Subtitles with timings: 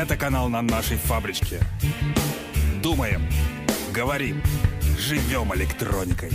[0.00, 1.58] Это канал на нашей фабричке.
[2.80, 3.22] Думаем,
[3.92, 4.36] говорим,
[4.96, 6.30] живем электроникой.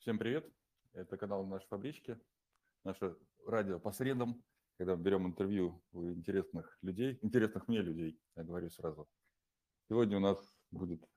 [0.00, 0.52] Всем привет!
[0.94, 2.18] Это канал нашей фабрички,
[2.82, 3.16] наше
[3.46, 4.42] радио по средам,
[4.78, 9.08] когда берем интервью у интересных людей, интересных мне людей, я говорю сразу.
[9.88, 10.38] Сегодня у нас
[10.72, 11.08] будет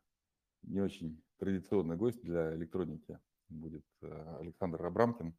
[0.62, 3.18] не очень традиционный гость для электроники.
[3.52, 5.36] Будет э, Александр Абрамкин,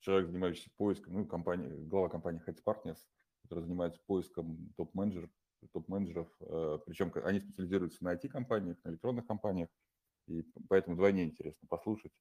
[0.00, 2.98] человек, занимающийся поиском, ну, компания, глава компании Heads Partners,
[3.42, 5.30] который занимается поиском топ-менеджеров,
[5.72, 9.68] топ-менеджеров, э, причем они специализируются на IT-компаниях, на электронных компаниях,
[10.28, 12.12] и поэтому вдвойне интересно послушать,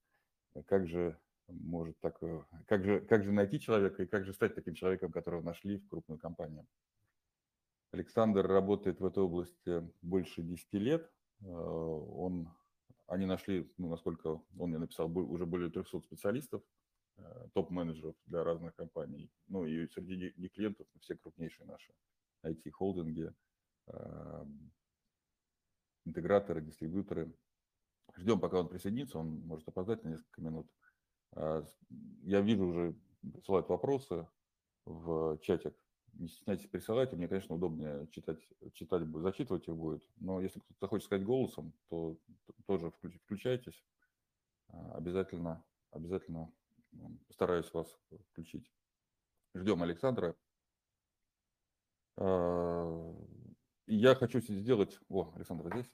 [0.65, 4.55] как же может так, э, как же, как же найти человека и как же стать
[4.55, 6.65] таким человеком, которого нашли в крупную компанию.
[7.91, 11.11] Александр работает в этой области больше 10 лет.
[11.41, 12.53] Он,
[13.09, 16.61] они нашли, ну, насколько он мне написал, уже более 300 специалистов,
[17.17, 19.31] э, топ-менеджеров для разных компаний.
[19.47, 21.93] Ну и среди не клиентов все крупнейшие наши
[22.45, 23.33] IT-холдинги,
[23.87, 24.45] э,
[26.05, 27.33] интеграторы, дистрибьюторы.
[28.15, 30.67] Ждем, пока он присоединится, он может опоздать на несколько минут.
[31.35, 34.27] Я вижу уже, присылают вопросы
[34.85, 35.75] в чатик
[36.19, 38.39] не стесняйтесь присылать, мне, конечно, удобнее читать,
[38.73, 40.03] читать, зачитывать их будет.
[40.17, 42.17] Но если кто-то хочет сказать голосом, то
[42.67, 42.91] тоже
[43.23, 43.83] включайтесь.
[44.67, 46.51] А, обязательно, обязательно
[47.27, 47.97] постараюсь вас
[48.31, 48.69] включить.
[49.55, 50.35] Ждем Александра.
[52.17, 53.15] А,
[53.87, 54.99] я хочу сделать...
[55.09, 55.93] О, Александр здесь.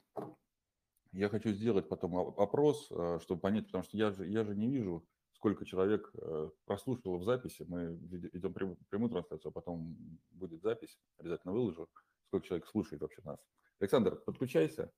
[1.12, 4.70] Я хочу сделать потом опрос, а, чтобы понять, потому что я же, я же не
[4.70, 5.08] вижу
[5.46, 7.64] сколько человек э, прослушало в записи.
[7.68, 7.94] Мы
[8.34, 9.96] идем прямую трансляцию, а потом
[10.32, 11.88] будет запись, обязательно выложу,
[12.26, 13.38] сколько человек слушает вообще нас.
[13.80, 14.92] Александр, подключайся.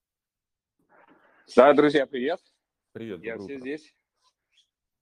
[1.53, 2.39] Да, друзья, привет.
[2.93, 3.21] Привет.
[3.23, 3.59] Я все утро.
[3.59, 3.93] здесь.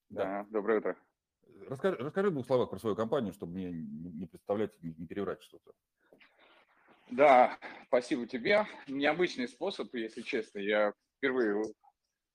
[0.10, 0.24] Да.
[0.24, 0.98] да, доброе утро.
[1.70, 5.74] Расскажи, расскажи в двух словах про свою компанию, чтобы мне не представлять, не, переврать что-то.
[7.12, 8.66] Да, спасибо тебе.
[8.88, 10.58] Необычный способ, если честно.
[10.58, 11.62] Я впервые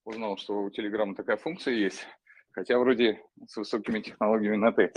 [0.04, 2.06] узнал, что у Telegram такая функция есть
[2.52, 4.92] хотя вроде с высокими технологиями на «ты».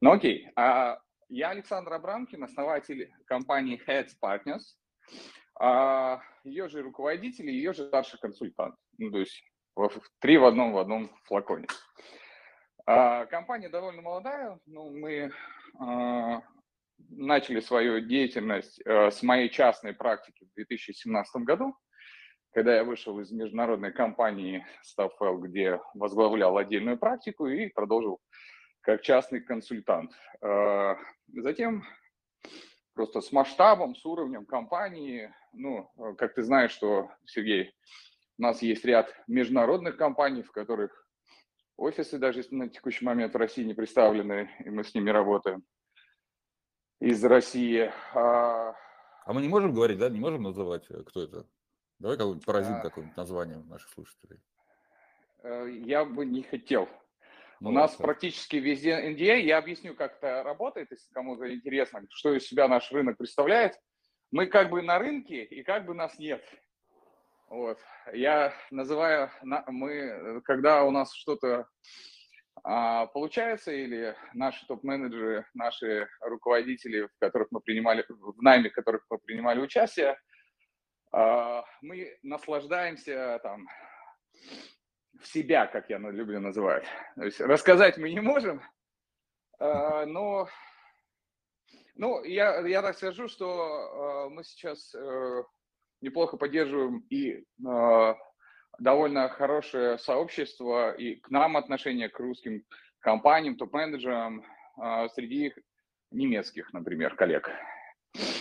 [0.00, 4.62] Ну окей, а я Александр Абрамкин, основатель компании Heads Partners,
[5.58, 8.76] а ее же руководитель, ее же старший консультант.
[8.98, 9.42] Ну, то есть
[10.20, 11.66] три в одном в одном флаконе.
[12.86, 14.60] А, компания довольно молодая.
[14.66, 15.32] Ну, мы
[15.78, 16.42] а,
[16.98, 21.76] начали свою деятельность а, с моей частной практики в 2017 году
[22.56, 28.18] когда я вышел из международной компании StaffL, где возглавлял отдельную практику и продолжил
[28.80, 30.12] как частный консультант.
[30.40, 30.96] А,
[31.34, 31.84] затем
[32.94, 37.74] просто с масштабом, с уровнем компании, ну, как ты знаешь, что, Сергей,
[38.38, 41.06] у нас есть ряд международных компаний, в которых
[41.76, 45.62] офисы даже на текущий момент в России не представлены, и мы с ними работаем
[47.02, 47.92] из России.
[48.14, 48.74] А,
[49.26, 51.46] а мы не можем говорить, да, не можем называть, э, кто это?
[51.98, 52.80] Давай какой-нибудь поразим а...
[52.80, 54.38] какое-нибудь название наших слушателей.
[55.42, 56.88] Э, я бы не хотел.
[57.60, 58.02] Ну, У нас это...
[58.02, 59.40] практически везде NDA.
[59.40, 63.78] Я объясню, как это работает, если кому-то интересно, что из себя наш рынок представляет.
[64.30, 66.44] Мы как бы на рынке, и как бы нас нет.
[67.48, 67.78] Вот.
[68.12, 71.66] Я называю, мы, когда у нас что-то
[72.64, 79.18] а, получается, или наши топ-менеджеры, наши руководители, в которых мы принимали, в найме которых мы
[79.18, 80.16] принимали участие, а,
[81.12, 83.66] мы наслаждаемся там
[85.20, 86.84] в себя, как я люблю называть.
[87.14, 88.60] То есть рассказать мы не можем,
[89.58, 90.48] а, но
[91.94, 95.44] ну, я, я так скажу, что а, мы сейчас э,
[96.02, 97.44] неплохо поддерживаем и
[98.78, 102.64] довольно хорошее сообщество и к нам отношение к русским
[102.98, 104.44] компаниям, топ-менеджерам,
[105.14, 105.58] среди их
[106.10, 107.48] немецких, например, коллег.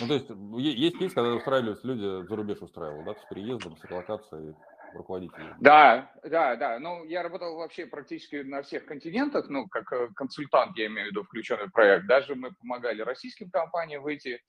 [0.02, 3.84] Ну, то есть есть кейс, когда устраивались люди за рубеж устраивал, да, с переездом, с
[3.86, 4.56] релокацией
[4.96, 5.48] руководителей.
[5.60, 6.80] Да, да, да.
[6.80, 11.12] Ну, я работал вообще практически на всех континентах, ну, как э, консультант, я имею в
[11.12, 12.08] виду, включенный проект.
[12.08, 14.42] Даже мы помогали российским компаниям выйти,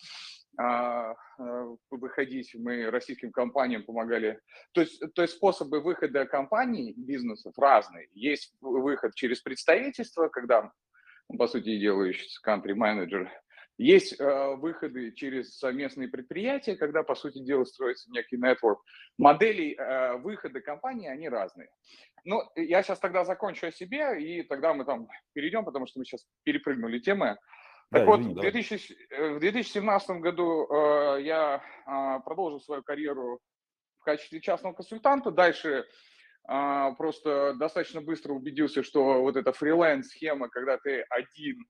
[0.59, 4.41] а, э, выходить, мы российским компаниям помогали.
[4.73, 8.09] То есть, то есть способы выхода компаний, бизнесов разные.
[8.13, 10.73] Есть выход через представительство, когда,
[11.37, 13.31] по сути дела, ищется country-менеджер,
[13.79, 18.83] есть э, выходы через совместные предприятия, когда, по сути дела, строится некий нетворк.
[19.19, 21.69] Модели э, выхода компании, они разные.
[22.25, 26.05] Ну, я сейчас тогда закончу о себе, и тогда мы там перейдем, потому что мы
[26.05, 27.37] сейчас перепрыгнули темы.
[27.93, 32.83] Так да, вот, извини, в, 2000, э, в 2017 году э, я э, продолжил свою
[32.83, 33.41] карьеру
[34.01, 35.31] в качестве частного консультанта.
[35.31, 35.87] Дальше
[36.49, 41.67] а, просто достаточно быстро убедился, что вот эта фриланс-схема, когда ты один,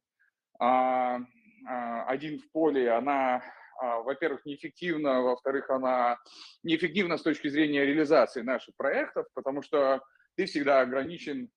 [0.58, 1.20] а,
[1.66, 3.42] один в поле, она,
[3.80, 6.18] во-первых, неэффективна, во-вторых, она
[6.62, 10.00] неэффективна с точки зрения реализации наших проектов, потому что
[10.36, 11.50] ты всегда ограничен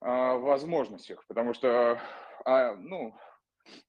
[0.00, 2.00] в возможностях, потому что,
[2.46, 3.14] ну,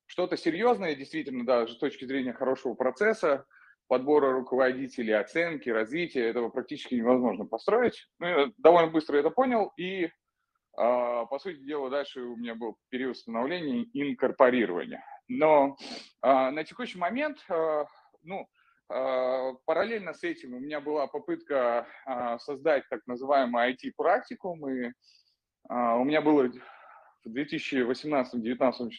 [0.06, 3.46] что-то серьезное, действительно, даже с точки зрения хорошего процесса,
[3.88, 8.08] подбора руководителей, оценки, развития, этого практически невозможно построить.
[8.20, 10.10] Ну, я довольно быстро это понял, и,
[10.78, 15.04] а, по сути дела, дальше у меня был период становления инкорпорирования.
[15.28, 15.78] Но
[16.22, 17.86] а, на текущий момент, а,
[18.24, 18.48] ну,
[18.88, 21.88] параллельно с этим у меня была попытка
[22.42, 24.92] создать так называемый IT-практикум, и
[25.68, 26.52] у меня было
[27.24, 28.92] в 2018-2019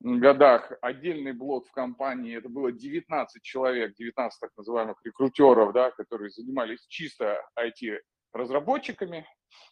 [0.00, 6.30] годах отдельный блок в компании, это было 19 человек, 19 так называемых рекрутеров, да, которые
[6.30, 9.26] занимались чисто IT-разработчиками,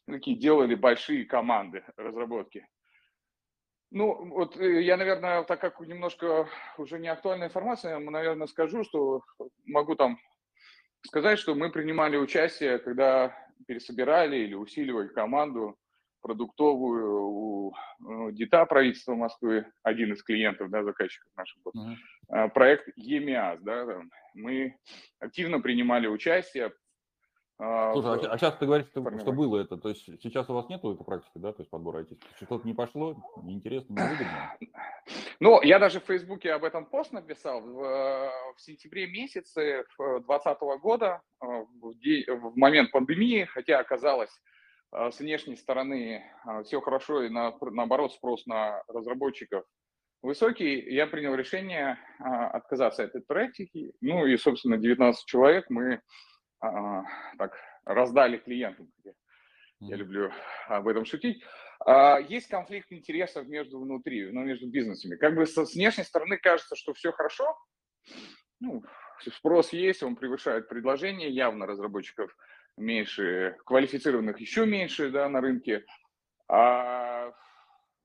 [0.07, 2.67] такие делали большие команды разработки.
[3.91, 8.85] Ну, вот э, я, наверное, так как немножко уже не актуальная информация, я, наверное, скажу,
[8.85, 9.23] что
[9.65, 10.19] могу там
[11.07, 13.35] сказать, что мы принимали участие, когда
[13.67, 15.77] пересобирали или усиливали команду
[16.21, 17.75] продуктовую у
[18.33, 22.51] ДИТА правительства Москвы, один из клиентов, да, заказчиков наших был, uh-huh.
[22.51, 24.03] проект ЕМИАС, да,
[24.35, 24.77] мы
[25.21, 26.73] активно принимали участие.
[27.61, 28.33] А, Слушай, в...
[28.33, 31.05] а сейчас ты говоришь, что, что было это, то есть сейчас у вас нету этой
[31.05, 34.57] практики, да, то есть подбора IT, что-то не пошло, неинтересно, невыгодно?
[35.41, 41.23] Ну, я даже в Фейсбуке об этом пост написал в, в сентябре месяце 2020 года,
[41.41, 44.31] в, в момент пандемии, хотя оказалось,
[44.91, 49.65] а, с внешней стороны а, все хорошо, и на, наоборот спрос на разработчиков
[50.23, 53.93] высокий, я принял решение а, отказаться от этой практики.
[54.01, 56.01] Ну и, собственно, 19 человек мы
[56.61, 58.91] так раздали клиентам.
[59.81, 60.33] Я люблю
[60.67, 61.43] об этом шутить.
[62.29, 65.17] Есть конфликт интересов между внутри, ну, между бизнесами.
[65.17, 67.57] Как бы с внешней стороны кажется, что все хорошо,
[68.61, 68.83] ну,
[69.33, 72.37] спрос есть, он превышает предложение, явно разработчиков
[72.77, 75.85] меньше, квалифицированных еще меньше да, на рынке.
[76.49, 77.33] А,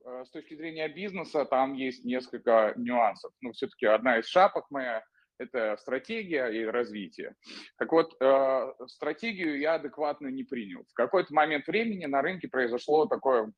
[0.04, 3.32] а с точки зрения бизнеса там есть несколько нюансов.
[3.40, 5.04] Ну, все-таки одна из шапок моя–
[5.38, 7.34] это стратегия и развитие.
[7.78, 10.84] Так вот, э, стратегию я адекватно не принял.
[10.84, 13.52] В какой-то момент времени на рынке произошло такое,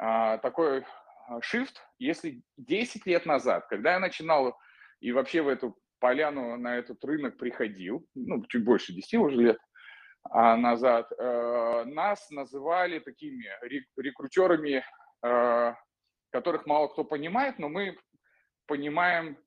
[0.00, 0.84] э, такой
[1.42, 4.58] shift, если 10 лет назад, когда я начинал
[5.00, 9.58] и вообще в эту поляну, на этот рынок приходил, ну, чуть больше 10 уже лет,
[10.24, 13.46] а, назад, э, нас называли такими
[13.96, 14.84] рекрутерами,
[15.22, 15.74] э,
[16.30, 17.96] которых мало кто понимает, но мы
[18.66, 19.38] понимаем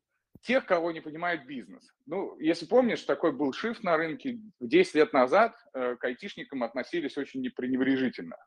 [0.41, 1.89] тех, кого не понимает бизнес.
[2.05, 7.17] Ну, если помнишь, такой был шифт на рынке 10 лет назад, э, к айтишникам относились
[7.17, 8.37] очень непренебрежительно.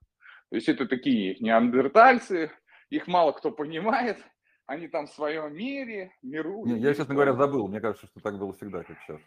[0.51, 2.51] То есть это такие неандертальцы,
[2.91, 4.19] их мало кто понимает,
[4.67, 6.67] они там в своем мире, миру.
[6.67, 7.69] Не, я, честно говоря, забыл.
[7.69, 9.21] Мне кажется, что так было всегда, как сейчас.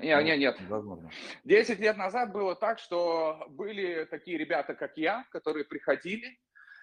[0.00, 0.60] Нет, нет, нет.
[0.68, 1.10] Возможно.
[1.44, 6.38] Десять лет назад было так, что были такие ребята, как я, которые приходили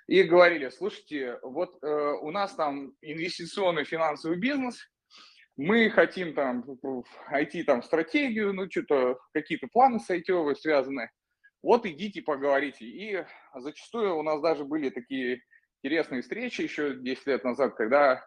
[0.07, 1.87] и говорили, слушайте, вот э,
[2.21, 4.79] у нас там инвестиционный финансовый бизнес,
[5.57, 6.63] мы хотим там
[7.31, 11.09] IT там стратегию, ну что-то, какие-то планы сайтевые связаны,
[11.61, 12.85] вот идите поговорите.
[12.85, 15.41] И зачастую у нас даже были такие
[15.83, 18.23] интересные встречи еще 10 лет назад, когда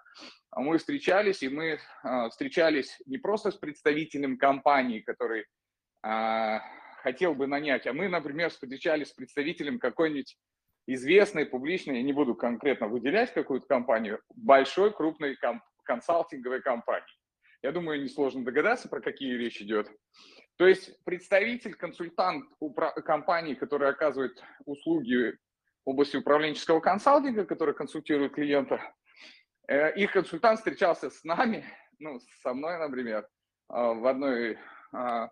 [0.55, 5.47] мы встречались, и мы а, встречались не просто с представителем компании, который
[6.03, 6.61] а,
[7.03, 10.37] хотел бы нанять, а мы, например, встречались с представителем какой-нибудь
[10.95, 17.07] известной, публичной, я не буду конкретно выделять какую-то компанию, большой, крупной комп- консалтинговой компании.
[17.63, 19.91] Я думаю, несложно догадаться, про какие речь идет.
[20.57, 22.45] То есть представитель, консультант
[23.05, 25.37] компании, которая оказывает услуги
[25.85, 28.81] в области управленческого консалтинга, который консультирует клиента,
[29.71, 31.65] Э, их консультант встречался с нами,
[32.01, 33.29] ну, со мной, например,
[33.69, 34.59] а, в одной,
[34.93, 35.31] а,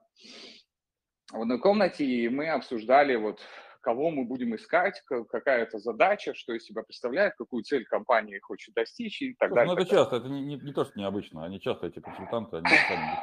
[1.33, 3.41] в одной комнате, и мы обсуждали вот
[3.88, 8.75] кого мы будем искать, какая это задача, что из себя представляет, какую цель компания хочет
[8.75, 9.75] достичь и так Слушай, далее.
[9.75, 12.68] Ну, это часто, это не, не, не то, что необычно, они часто, эти консультанты, они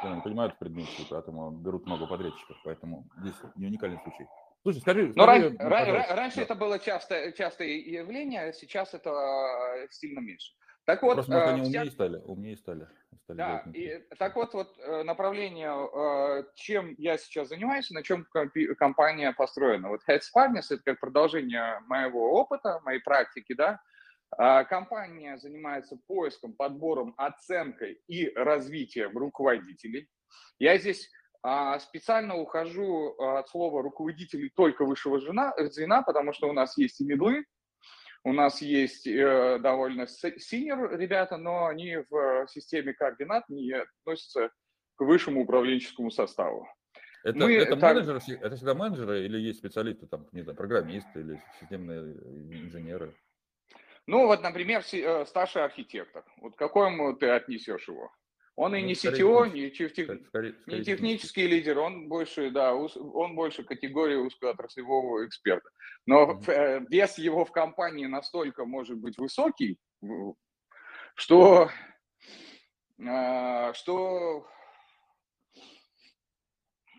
[0.02, 4.26] сами понимают в предмете, поэтому берут много подрядчиков, поэтому здесь не уникальный случай.
[4.62, 6.42] Слушай, скажи, Но скажи ран, ран, раньше да.
[6.42, 10.52] это было часто, частое явление, а сейчас это э, сильно меньше.
[10.86, 11.80] Так вот, Просто, может, э, они вся...
[11.80, 12.88] умнее стали, умнее стали.
[13.24, 18.24] стали да, и, так вот, вот э, направление, э, чем я сейчас занимаюсь, на чем
[18.78, 19.88] компания построена.
[19.88, 23.80] Вот Heads Partners– это как продолжение моего опыта, моей практики, да.
[24.38, 30.08] А компания занимается поиском, подбором, оценкой и развитием руководителей.
[30.60, 31.10] Я здесь
[31.42, 37.04] А специально ухожу от слова руководителей только высшего звена, потому что у нас есть и
[37.04, 37.44] медлы,
[38.26, 44.50] у нас есть э, довольно синер ребята, но они в системе координат не относятся
[44.96, 46.68] к высшему управленческому составу.
[47.22, 47.94] Это, Мы, это, так...
[47.94, 52.00] менеджеры, это всегда менеджеры или есть специалисты, там, не знаю, программисты или системные
[52.64, 53.14] инженеры?
[54.08, 56.24] Ну, вот, например, э, старший архитектор.
[56.38, 58.10] Вот к какому ты отнесешь его?
[58.56, 63.34] Он ну, и не CTO, не, тех, скорее, не технический лидер, он больше, да, он
[63.34, 65.68] больше категории узкоотраслевого эксперта.
[66.06, 66.86] Но mm-hmm.
[66.88, 69.78] вес его в компании настолько может быть высокий,
[71.14, 71.68] что,
[73.06, 74.46] а, что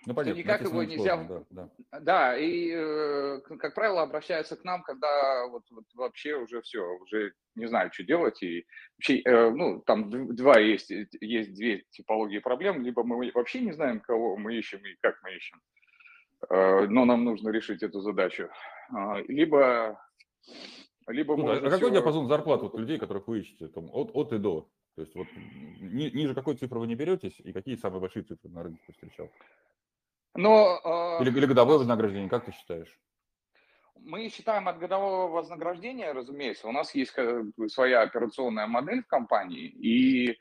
[0.07, 1.17] ну, понятно, никак его нельзя...
[1.17, 1.69] Да, да.
[1.99, 7.33] да, и, э, как правило, обращаются к нам, когда вот, вот вообще уже все, уже
[7.55, 8.41] не знаю, что делать.
[8.41, 8.65] И
[8.97, 12.83] вообще, э, ну, там два есть, есть две типологии проблем.
[12.83, 15.61] Либо мы вообще не знаем, кого мы ищем и как мы ищем,
[16.49, 18.49] э, но нам нужно решить эту задачу.
[18.95, 19.99] А, либо...
[21.07, 24.37] либо ну, а какой диапазон зарплат вот людей, которых вы ищете, там, от, от и
[24.37, 24.69] до?
[24.95, 25.27] То есть вот
[25.81, 29.29] ни, ниже какой цифры вы не беретесь, и какие самые большие цифры на рынке встречал?
[30.37, 32.99] Но, или, или годовое вознаграждение, как ты считаешь?
[33.99, 36.67] Мы считаем от годового вознаграждения, разумеется.
[36.67, 37.13] У нас есть
[37.67, 40.37] своя операционная модель в компании, и,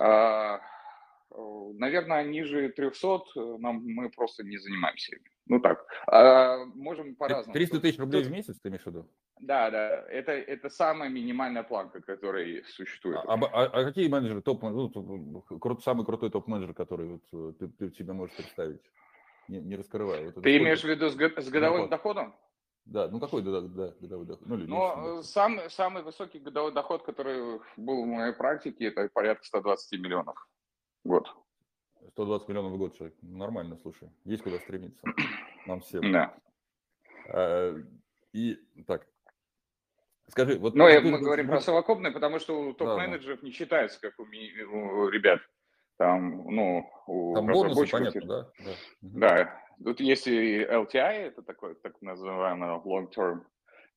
[0.00, 0.58] э,
[1.30, 5.16] наверное, ниже 300 нам, мы просто не занимаемся.
[5.46, 7.52] Ну так, э, можем по-разному.
[7.52, 9.06] 300 тысяч рублей в месяц, ты имеешь в виду?
[9.40, 13.18] Да, да, это, это самая минимальная планка, которая существует.
[13.26, 14.88] А, а, а какие менеджеры, топ, ну,
[15.60, 18.80] крут, самый крутой топ-менеджер, который вот, э, ты, ты себе можешь представить?
[19.48, 20.32] Не, не раскрываю.
[20.32, 21.90] Вот Ты имеешь в виду с, с годовым доход.
[21.90, 22.34] доходом?
[22.84, 24.46] Да, ну какой да, да, годовой доход?
[24.46, 30.00] Ну, ну сам, самый высокий годовой доход, который был в моей практике, это порядка 120
[30.00, 30.36] миллионов
[31.02, 31.34] в год.
[32.10, 33.16] 120 миллионов в год человек.
[33.22, 34.10] Нормально, слушай.
[34.24, 35.00] Есть куда стремиться.
[35.66, 36.12] Нам всем.
[36.12, 36.36] Да.
[37.28, 37.74] А,
[38.32, 39.06] и так.
[40.28, 40.74] Скажи, вот...
[40.74, 44.52] Ну, мы говорим про совокупное, потому что у топ-менеджеров да, не считается, как у, ми...
[44.62, 45.40] у ребят.
[45.96, 48.50] Там, ну, у Там бонусы, понятно, да?
[48.58, 48.74] Да.
[49.02, 49.60] да.
[49.82, 53.42] Тут есть и LTI, это такой так называемая long-term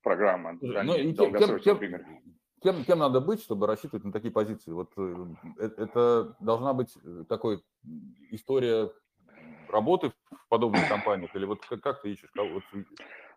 [0.01, 2.05] программа, ну, долгосрочный кем, пример.
[2.61, 4.71] Кем, кем надо быть, чтобы рассчитывать на такие позиции?
[4.71, 5.15] Вот э,
[5.59, 7.63] э, это должна быть э, такой
[8.31, 8.91] история
[9.69, 11.35] работы в подобных компаниях?
[11.35, 12.31] Или вот как, как ты ищешь?
[12.35, 12.63] Вот,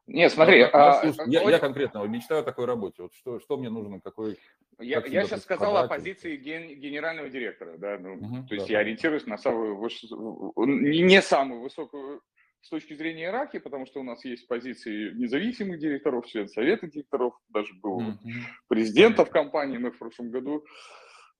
[0.06, 0.62] нет, смотри.
[0.64, 3.02] Ну, а, я, я конкретно мечтаю о такой работе.
[3.02, 4.38] Вот что, что мне нужно, какой...
[4.78, 7.76] Я, я сейчас сказал о позиции ген, генерального директора.
[7.78, 7.98] Да?
[7.98, 8.72] Ну, угу, то есть да.
[8.72, 12.22] я ориентируюсь на самую высокую, не самую высокую
[12.62, 17.34] с точки зрения иерархии, потому что у нас есть позиции независимых директоров, член совета директоров,
[17.48, 18.42] даже был mm-hmm.
[18.68, 20.64] президента в компании, мы в прошлом году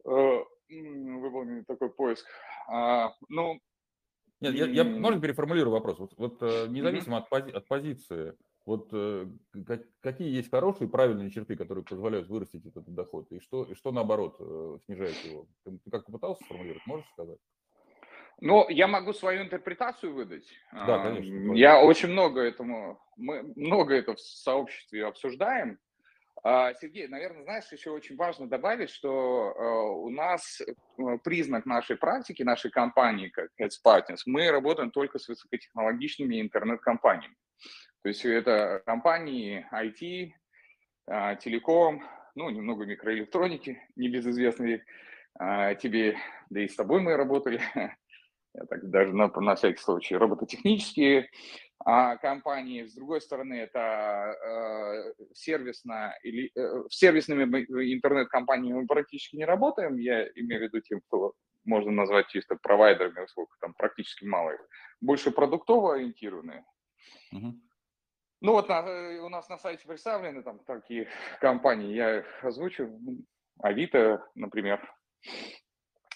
[0.07, 0.38] э,
[0.71, 2.26] выполнили такой поиск.
[2.69, 3.61] А, ну,
[4.40, 5.99] Нет, я, я, можно переформулирую вопрос?
[5.99, 7.21] Вот, вот э, независимо mm-hmm.
[7.21, 8.35] от, пози, от позиции,
[8.71, 9.27] вот э,
[10.00, 14.37] какие есть хорошие правильные черты, которые позволяют вырастить этот доход, и что, и что наоборот
[14.39, 15.49] э, снижает его?
[15.65, 17.39] Ты, как пытался сформулировать, можешь сказать?
[18.41, 20.47] Ну, я могу свою интерпретацию выдать.
[20.73, 21.53] Да, конечно.
[21.53, 25.81] Я очень много этому, мы много это в сообществе обсуждаем.
[26.45, 29.62] А, Сергей, наверное, знаешь, еще очень важно добавить, что э,
[30.07, 30.62] у нас
[31.25, 37.35] признак нашей практики, нашей компании, как Heads Partners, мы работаем только с высокотехнологичными интернет-компаниями.
[38.02, 40.33] То есть это компании IT,
[41.07, 42.02] а, телеком,
[42.35, 44.85] ну, немного микроэлектроники, небезызвестные
[45.38, 46.16] а, тебе,
[46.49, 47.61] да и с тобой мы работали,
[48.54, 51.30] Я так даже на, на всякий случай, робототехнические
[51.85, 52.85] а, компании.
[52.85, 57.45] С другой стороны, это э, сервисно, или, э, сервисными
[57.95, 59.99] интернет-компаниями мы практически не работаем.
[59.99, 64.61] Я имею в виду тем, кто можно назвать чисто провайдерами услуг, там практически мало их.
[65.00, 66.64] Больше продуктово ориентированные.
[67.33, 67.52] Uh-huh.
[68.40, 71.09] Ну вот на, э, у нас на сайте представлены там такие
[71.40, 72.99] компании, я их озвучу.
[73.59, 74.80] Авито, например.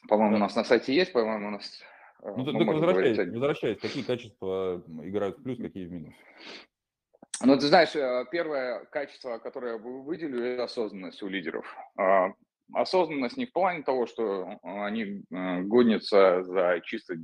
[0.09, 1.83] По-моему, у нас на сайте есть, по-моему, у нас...
[2.23, 3.35] Э, ну, ты, возвращаясь, говорить...
[3.35, 6.15] возвращаясь, какие качества играют в плюс, какие в минус?
[7.43, 11.67] Ну, ты знаешь, э, первое качество, которое я выделю, это осознанность у лидеров.
[11.99, 12.33] А,
[12.73, 17.17] осознанность не в плане того, что они гонятся за чисто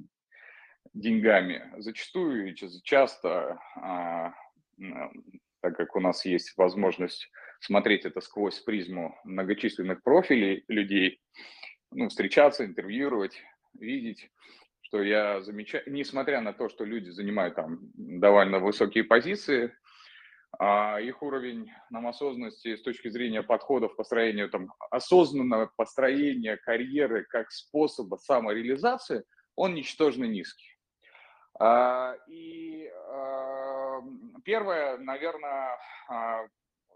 [0.92, 1.72] деньгами.
[1.78, 4.34] Зачастую, часто а,
[5.60, 11.20] так как у нас есть возможность смотреть это сквозь призму многочисленных профилей людей,
[11.92, 13.42] ну, встречаться, интервьюировать,
[13.78, 14.30] видеть,
[14.80, 19.72] что я замечаю, несмотря на то, что люди занимают там довольно высокие позиции,
[20.58, 27.52] а их уровень нам осознанности с точки зрения подходов построению, там, осознанного построения карьеры как
[27.52, 29.22] способа самореализации,
[29.54, 30.76] он ничтожно низкий.
[31.58, 33.59] А, и а,
[34.40, 35.78] первое, наверное,
[36.08, 36.46] а,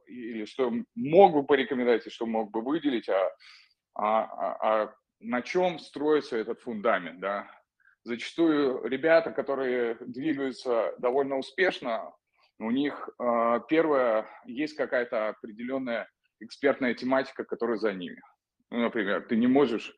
[0.06, 3.30] или что мог бы порекомендовать, и что мог бы выделить, а,
[3.94, 7.48] а, а на чем строится этот фундамент, да.
[8.02, 12.12] Зачастую ребята, которые двигаются довольно успешно,
[12.58, 13.08] у них
[13.68, 16.08] первое, есть какая-то определенная
[16.40, 18.20] экспертная тематика, которая за ними.
[18.70, 19.96] Ну, например, ты не можешь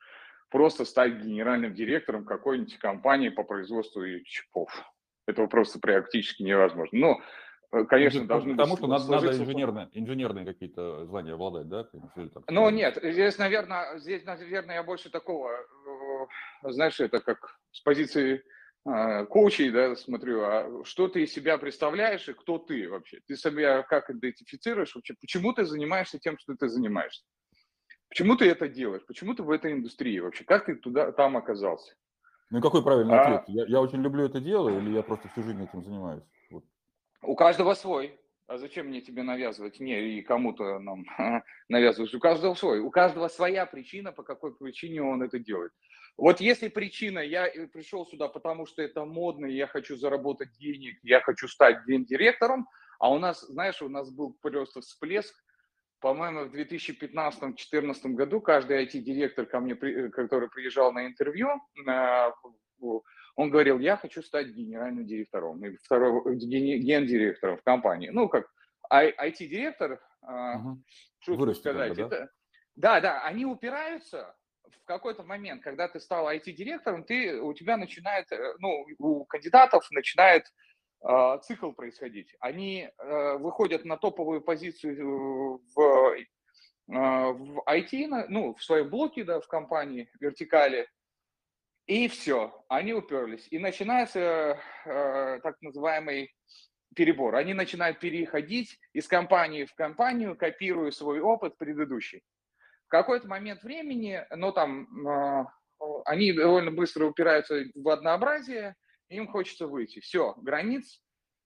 [0.50, 4.70] просто стать генеральным директором какой-нибудь компании по производству чипов.
[5.26, 6.98] Это просто практически невозможно.
[6.98, 7.20] Но,
[7.72, 11.88] э, конечно, ну, должны Потому что надо, надо инженерные, инженерные какие-то знания обладать, да?
[12.48, 18.44] Ну, нет, здесь, наверное, здесь, наверное, я больше такого, э, знаешь, это как с позиции
[18.88, 23.20] э, коучей, да, смотрю, а что ты из себя представляешь и кто ты вообще?
[23.26, 25.14] Ты себя как идентифицируешь вообще?
[25.20, 27.24] Почему ты занимаешься тем, что ты занимаешься?
[28.08, 29.02] Почему ты это делаешь?
[29.06, 30.44] Почему ты в этой индустрии вообще?
[30.44, 31.96] Как ты туда, там оказался?
[32.50, 33.22] Ну, какой правильный а...
[33.22, 33.44] ответ?
[33.48, 36.22] Я, я очень люблю это дело или я просто всю жизнь этим занимаюсь?
[36.50, 36.64] Вот.
[37.22, 38.18] У каждого свой.
[38.46, 39.80] А зачем мне тебе навязывать?
[39.80, 41.04] Не, и кому-то нам
[41.68, 42.14] навязывать.
[42.14, 42.78] У каждого свой.
[42.78, 45.72] У каждого своя причина, по какой причине он это делает.
[46.16, 51.20] Вот если причина, я пришел сюда, потому что это модно, я хочу заработать денег, я
[51.20, 55.34] хочу стать гендиректором, а у нас, знаешь, у нас был просто всплеск
[56.06, 61.48] по-моему, в 2015-2014 году каждый IT-директор ко мне, э, который приезжал на интервью,
[63.34, 68.10] он говорил, я хочу стать генеральным директором, или второго, гендиректором в компании.
[68.10, 68.46] Ну, как
[68.88, 70.80] IT-директор, угу.
[71.18, 72.06] что сказать, да?
[72.06, 72.30] это...
[72.76, 78.30] Да, да, они упираются в какой-то момент, когда ты стал IT-директором, ты, у тебя начинает,
[78.30, 80.44] э, ну, у кандидатов начинает
[81.42, 82.34] цикл происходить.
[82.40, 86.16] Они э, выходят на топовую позицию в,
[86.92, 90.88] а, в IT, ну, в своем блоке, да, в компании, вертикали,
[91.86, 93.46] и все, они уперлись.
[93.50, 96.34] И начинается э, так называемый
[96.96, 97.36] перебор.
[97.36, 102.22] Они начинают переходить из компании в компанию, копируя свой опыт предыдущий.
[102.86, 105.44] В какой-то момент времени, ну там, э,
[106.06, 108.74] они довольно быстро упираются в однообразие,
[109.08, 110.00] им хочется выйти.
[110.00, 111.02] Все, границ.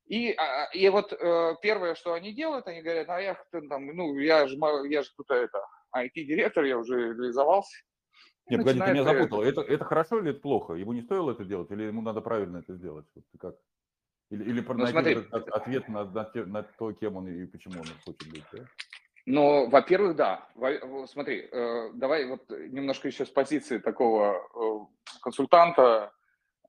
[0.06, 4.18] И, а, и вот э, первое, что они делают, они говорят, а я там, ну,
[4.18, 4.56] я же,
[4.88, 5.64] я же тут это,
[5.96, 7.76] IT-директор, я уже реализовался.
[8.48, 9.42] Нет, погоди, ты меня запутал.
[9.42, 10.74] Это, это хорошо или это плохо?
[10.74, 13.06] Ему не стоило это делать, или ему надо правильно это сделать?
[13.14, 13.54] Вот ты как?
[14.30, 18.30] Или, или ну, смотри, ответ на, на, на то, кем он и почему он хочет
[18.30, 18.64] быть, да?
[19.26, 20.48] Ну, во-первых, да.
[21.06, 26.12] Смотри, э, давай вот немножко еще с позиции такого э, консультанта,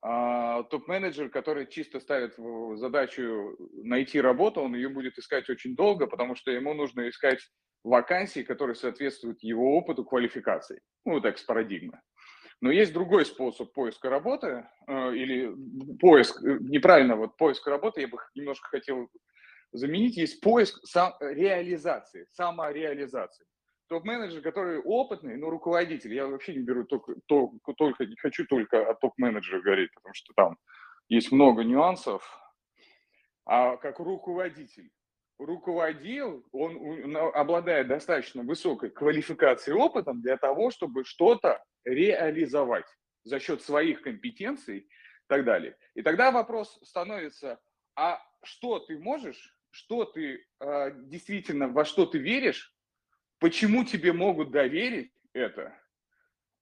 [0.02, 2.34] топ-менеджер, который чисто ставит
[2.78, 7.38] задачу найти работу, он ее будет искать очень долго, потому что ему нужно искать
[7.84, 10.80] вакансии, которые соответствуют его опыту, квалификации.
[11.04, 12.00] Ну, так, с парадигмы.
[12.60, 15.52] Но есть другой способ поиска работы, э, или
[15.98, 19.08] поиск, э, неправильно, вот поиск работы, я бы немножко хотел
[19.72, 23.46] заменить, есть поиск сам, реализации, самореализации
[23.92, 26.14] топ-менеджер, который опытный, но руководитель.
[26.14, 30.56] Я вообще не беру только, только, не хочу только о топ-менеджере говорить, потому что там
[31.08, 32.26] есть много нюансов.
[33.44, 34.90] А как руководитель,
[35.38, 42.86] руководил, он обладает достаточно высокой квалификацией опытом для того, чтобы что-то реализовать
[43.24, 44.88] за счет своих компетенций и
[45.26, 45.76] так далее.
[45.94, 47.60] И тогда вопрос становится,
[47.94, 52.72] а что ты можешь, что ты э, действительно, во что ты веришь,
[53.42, 55.76] Почему тебе могут доверить это?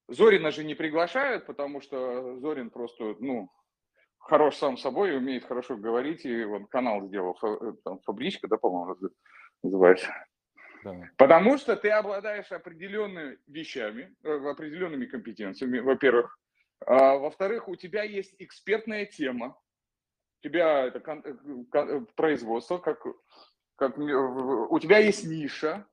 [0.08, 3.50] Зорина же не приглашают, потому что Зорин просто, ну,
[4.16, 8.96] хорош сам собой, умеет хорошо говорить, и он канал сделал, э, там, фабричка, да, по-моему,
[9.62, 10.10] называется.
[10.82, 10.96] Да.
[11.18, 16.38] Потому что ты обладаешь определенными вещами, э, определенными компетенциями, во-первых.
[16.86, 19.54] А, во-вторых, у тебя есть экспертная тема,
[20.38, 23.04] у тебя это э, производство, как,
[23.76, 25.86] как у тебя есть ниша,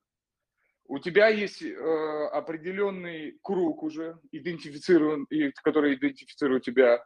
[0.87, 7.05] у тебя есть э, определенный круг уже, идентифицирован, и, который идентифицирует тебя.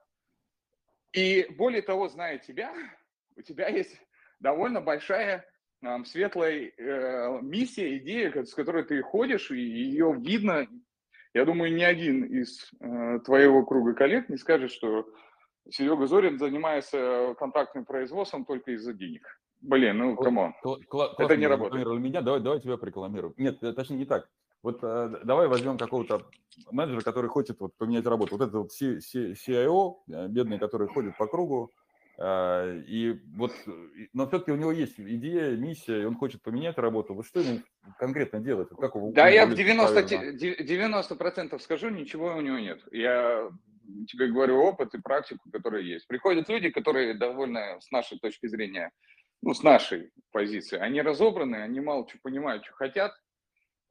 [1.13, 2.74] И более того, зная тебя,
[3.36, 4.00] у тебя есть
[4.39, 5.46] довольно большая
[5.82, 10.67] э, светлая э, миссия, идея, с которой ты ходишь, и ее видно.
[11.34, 15.12] Я думаю, ни один из э, твоего круга коллег не скажет, что
[15.70, 19.39] Серега Зорин занимается контактным производством только из-за денег.
[19.62, 20.54] Блин, ну, come on.
[21.17, 21.88] Это не работает.
[21.88, 23.34] меня, давай, давай тебя прорекламирую.
[23.38, 24.28] Нет, э, точнее не так.
[24.63, 26.28] Вот э, давай возьмем какого-то
[26.71, 28.38] менеджера, который хочет вот, поменять работу.
[28.38, 31.71] Вот это вот CIO, э, бедный, который ходит по кругу,
[32.19, 33.52] э, и вот,
[34.13, 37.15] но все-таки у него есть идея, миссия, и он хочет поменять работу.
[37.15, 37.62] Вот что ему
[37.97, 38.69] конкретно делать?
[38.80, 42.82] Как его, да, я в 90%, 90 скажу, ничего у него нет.
[42.91, 43.50] Я
[44.08, 46.08] тебе говорю опыт и практику, которая есть.
[46.08, 48.91] Приходят люди, которые довольно, с нашей точки зрения,
[49.42, 53.14] ну, с нашей позиции, они разобраны, они мало что понимают, что хотят,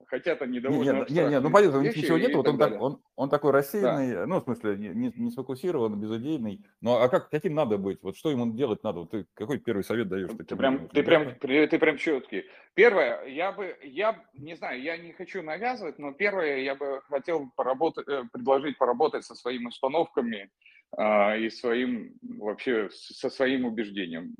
[0.06, 2.80] хотят они довольно не, не, не, ну понятно, у них ничего нет, вот он, так,
[2.80, 4.26] он, он такой рассеянный, да.
[4.26, 6.64] ну, в смысле, не, не сфокусирован, безыдейный.
[6.80, 8.02] Ну, а как, каким надо быть?
[8.02, 9.00] Вот что ему делать надо?
[9.00, 10.30] Вот ты какой первый совет даешь?
[10.48, 12.44] Ты прям, ты, прям, ты прям четкий.
[12.74, 17.50] Первое, я бы, я не знаю, я не хочу навязывать, но первое, я бы хотел
[17.56, 20.50] поработать, э, предложить поработать со своими установками
[20.96, 24.34] э, и своим, вообще, со своим убеждением.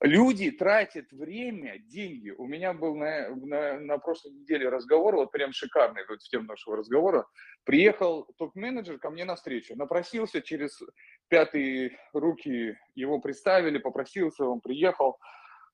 [0.00, 2.30] Люди тратят время, деньги.
[2.30, 6.44] У меня был на, на, на прошлой неделе разговор, вот прям шикарный, вот в тему
[6.46, 7.26] нашего разговора.
[7.64, 10.80] Приехал топ-менеджер ко мне на встречу, напросился через
[11.26, 15.18] пятые руки, его представили, попросился, он приехал.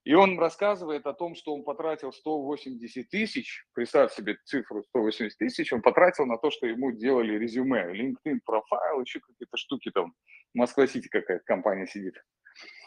[0.05, 5.71] И он рассказывает о том, что он потратил 180 тысяч, представь себе цифру 180 тысяч,
[5.73, 10.15] он потратил на то, что ему делали резюме, LinkedIn профайл, еще какие-то штуки там.
[10.55, 12.15] Москва-Сити какая-то компания сидит.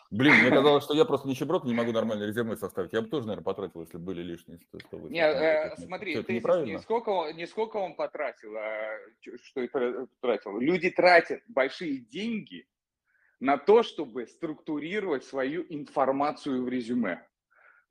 [0.10, 2.93] Блин, мне казалось, что я просто нищеброд, не могу нормально резюме составить.
[2.93, 6.80] Я бы тоже, наверное, потратил, если были лишние 100 100 Нет, э, смотри, ты не
[6.80, 8.98] сколько, не сколько он потратил, а
[9.43, 10.60] что и потратил.
[10.60, 12.67] Люди тратят большие деньги
[13.39, 17.28] на то, чтобы структурировать свою информацию в резюме.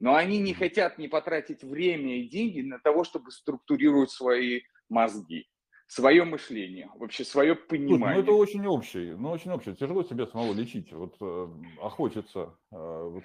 [0.01, 5.49] Но они не хотят не потратить время и деньги на того, чтобы структурировать свои мозги
[5.87, 8.17] свое мышление, вообще свое понимание.
[8.17, 9.75] ну это очень общее, ну очень общее.
[9.75, 11.49] Тяжело себя самого лечить, вот, э,
[11.81, 12.55] а хочется.
[12.73, 13.25] Э, вот,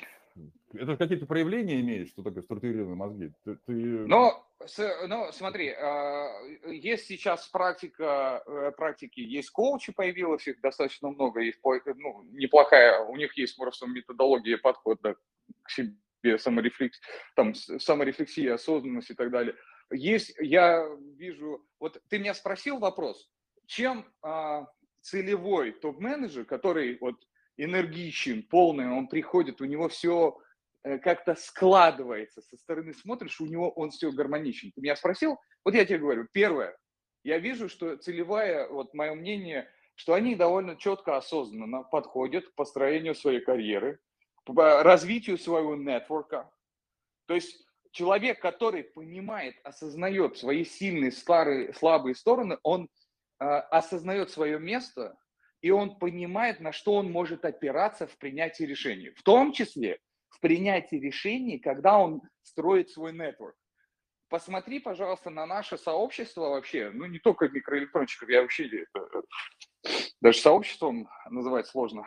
[0.74, 3.32] это какие-то проявления имеет, что такое структурированные мозги?
[3.44, 3.74] Ты, ты...
[3.74, 6.28] Но, с, ну, смотри, э,
[6.68, 13.16] есть сейчас практика, э, практики, есть коучи появилось, их достаточно много, есть ну, неплохая, у
[13.16, 15.16] них есть просто методология подхода
[15.64, 17.02] к себе, саморефлекс,
[17.36, 19.56] там, саморефлексия, осознанность и так далее
[19.94, 23.30] есть, я вижу, вот ты меня спросил вопрос,
[23.66, 24.68] чем а,
[25.02, 27.16] целевой топ-менеджер, который вот
[27.58, 30.38] энергичен, полный, он приходит, у него все
[30.84, 34.72] э, как-то складывается, со стороны смотришь, у него он все гармоничен.
[34.74, 36.78] Ты меня спросил, вот я тебе говорю, первое,
[37.24, 43.16] я вижу, что целевая, вот мое мнение, что они довольно четко, осознанно подходят к построению
[43.16, 44.00] своей карьеры,
[44.48, 46.50] развитию своего нетворка.
[47.26, 52.90] То есть человек, который понимает, осознает свои сильные, старые, слабые стороны, он
[53.40, 55.18] э, осознает свое место,
[55.62, 59.12] и он понимает, на что он может опираться в принятии решений.
[59.12, 60.00] В том числе
[60.30, 63.56] в принятии решений, когда он строит свой нетворк.
[64.30, 69.08] Посмотри, пожалуйста, на наше сообщество вообще, ну не только микроэлектронщиков, я вообще это,
[70.22, 72.06] даже сообществом называть сложно.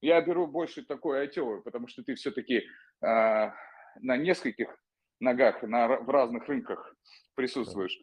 [0.00, 2.64] Я беру больше такое ITO, потому что ты все-таки э,
[3.02, 4.74] на нескольких
[5.20, 6.94] ногах на, в разных рынках
[7.34, 7.98] присутствуешь.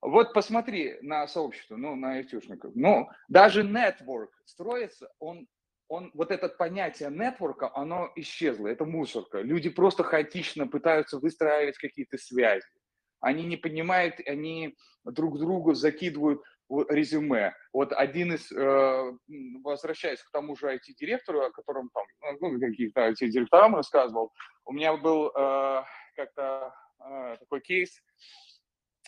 [0.00, 2.72] Вот посмотри на сообщество, ну, на айтишников.
[2.74, 5.48] Ну, даже network строится, он,
[5.88, 9.40] он, вот это понятие нетворка, оно исчезло, это мусорка.
[9.40, 12.66] Люди просто хаотично пытаются выстраивать какие-то связи.
[13.20, 16.42] Они не понимают, они друг другу закидывают
[16.90, 17.54] резюме.
[17.72, 19.12] Вот один из, э,
[19.62, 22.04] возвращаясь к тому же IT-директору, о котором там,
[22.40, 24.32] ну, каких-то IT-директорам рассказывал,
[24.64, 25.82] у меня был э,
[26.14, 28.02] как-то э, такой кейс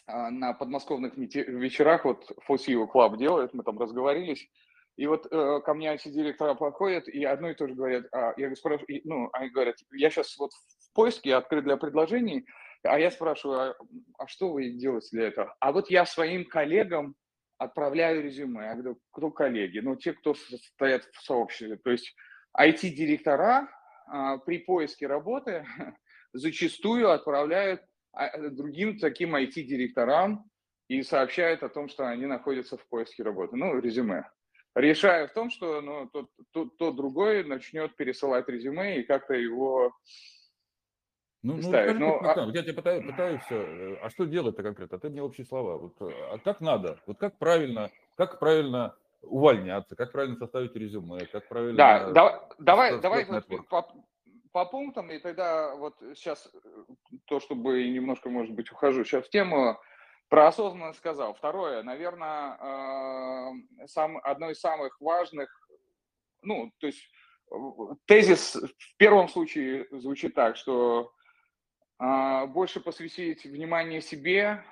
[0.07, 4.49] э, на подмосковных вечерах, вот FOSIO Club делает, мы там разговорились,
[4.97, 8.33] и вот э, ко мне эти директора подходят, и одно и то же говорят, а,
[8.39, 12.47] я спрашиваю, ну, они говорят, я сейчас вот в поиске, открыт для предложений,
[12.83, 13.75] а я спрашиваю, а,
[14.19, 15.55] а что вы делаете для этого?
[15.61, 17.15] А вот я своим коллегам
[17.59, 18.65] отправляю резюме.
[18.65, 19.79] Я говорю, кто коллеги?
[19.81, 21.77] Ну, те, кто стоят в сообществе.
[21.77, 22.15] То есть
[22.59, 23.69] IT-директора
[24.07, 25.67] а, при поиске работы
[26.37, 30.49] зачастую отправляют а, другим таким IT-директорам
[30.89, 33.57] и сообщают о том, что они находятся в поиске работы.
[33.57, 34.31] Ну, резюме.
[34.75, 39.93] Решая в том, что ну, тот, тот, тот другой начнет пересылать резюме и как-то его
[41.43, 42.51] ну, ну скажи, ну, а...
[42.53, 43.43] я тебе пытаюсь, пытаюсь.
[43.51, 44.99] Э, а что делать-то конкретно?
[44.99, 45.77] Ты мне общие слова.
[45.77, 46.99] Вот, э, а как надо?
[47.07, 51.77] Вот как правильно, как правильно увольняться, как правильно составить резюме, как правильно...
[51.77, 53.87] Да, да давай, давай по,
[54.57, 56.85] по пунктам, и тогда вот сейчас э,
[57.27, 59.79] то, чтобы немножко, может быть, ухожу сейчас в тему,
[60.31, 61.35] про осознанность сказал.
[61.35, 65.51] Второе, наверное, э, сам, одно из самых важных,
[66.41, 67.07] ну, то есть
[68.07, 71.13] тезис в первом случае звучит так, что
[72.01, 74.65] э, больше посвятить внимание себе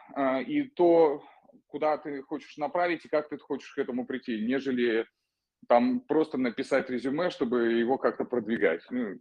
[0.47, 1.23] и то,
[1.67, 5.07] куда ты хочешь направить и как ты хочешь к этому прийти, нежели
[5.69, 8.81] там просто написать резюме, чтобы его как-то продвигать.
[8.89, 9.19] Ну,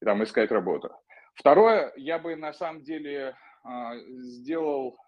[0.00, 0.90] и там искать работу.
[1.34, 3.68] Второе, я бы на самом деле э,
[4.08, 4.98] сделал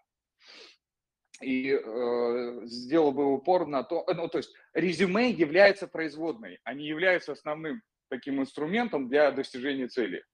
[1.40, 7.33] и э, сделал бы упор на то, ну, то есть резюме является производной, они являются
[7.33, 10.24] основным таким инструментом для достижения цели.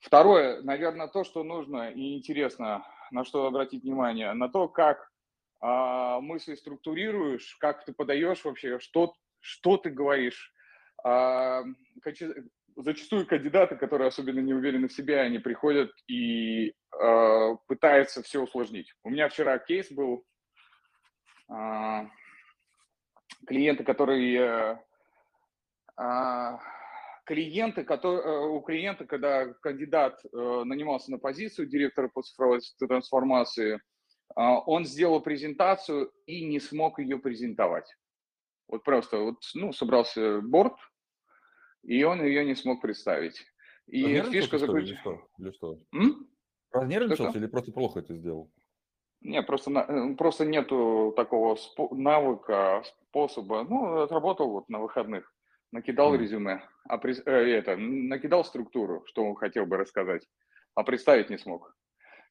[0.00, 5.08] Второе, наверное, то, что нужно и интересно, на что обратить внимание, на то, как
[5.60, 10.52] а, мысли структурируешь, как ты подаешь вообще, что, что ты говоришь.
[11.04, 11.62] А,
[12.76, 18.92] зачастую кандидаты, которые особенно не уверены в себе, они приходят и а, пытаются все усложнить.
[19.04, 20.24] У меня вчера кейс был
[21.48, 22.06] а,
[23.46, 24.78] клиента, который э,
[25.96, 26.58] а,
[27.24, 33.80] клиенты, которые, э, у клиента, когда кандидат э, нанимался на позицию директора по цифровой трансформации,
[34.34, 37.92] а, он сделал презентацию и не смог ее презентовать.
[38.68, 40.74] Вот просто вот, ну, собрался борт,
[41.82, 43.44] и он ее не смог представить.
[43.86, 45.18] И фишка заключается...
[45.38, 45.78] Или что?
[45.92, 46.28] М?
[46.70, 48.50] Разнервничался или просто плохо это сделал?
[49.20, 51.56] Не, просто, э, просто нету такого
[51.92, 53.64] навыка, способа.
[53.64, 55.32] Ну, отработал вот на выходных,
[55.70, 56.18] накидал mm.
[56.18, 60.26] резюме, а при, э, это, накидал структуру, что он хотел бы рассказать,
[60.74, 61.76] а представить не смог.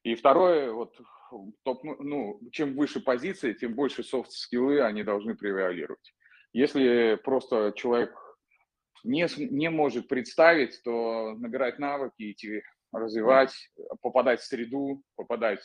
[0.02, 0.94] И второе, вот
[1.62, 6.14] топ, ну, ну, чем выше позиции, тем больше софт-скиллы они должны превалировать.
[6.52, 8.14] Если просто человек
[9.04, 12.62] не, не может представить, то набирать навыки, идти
[12.92, 13.54] развивать,
[14.00, 15.60] попадать в среду, попадать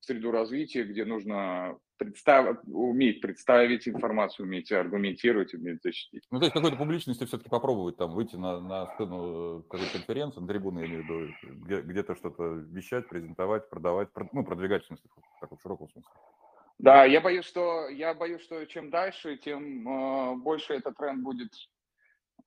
[0.00, 2.58] в среду развития, где нужно представ...
[2.66, 6.22] уметь представить информацию, уметь аргументировать, уметь защитить.
[6.30, 10.46] Ну, то есть какой-то публичности все-таки попробовать там выйти на, на сцену какой-то конференции, на
[10.46, 15.10] трибуну, я имею в виду, где, где-то что-то вещать, презентовать, продавать, ну, продвигать, в смысле,
[15.36, 16.12] в таком широком смысле.
[16.78, 21.50] Да, я боюсь, что я боюсь, что чем дальше, тем э, больше этот тренд будет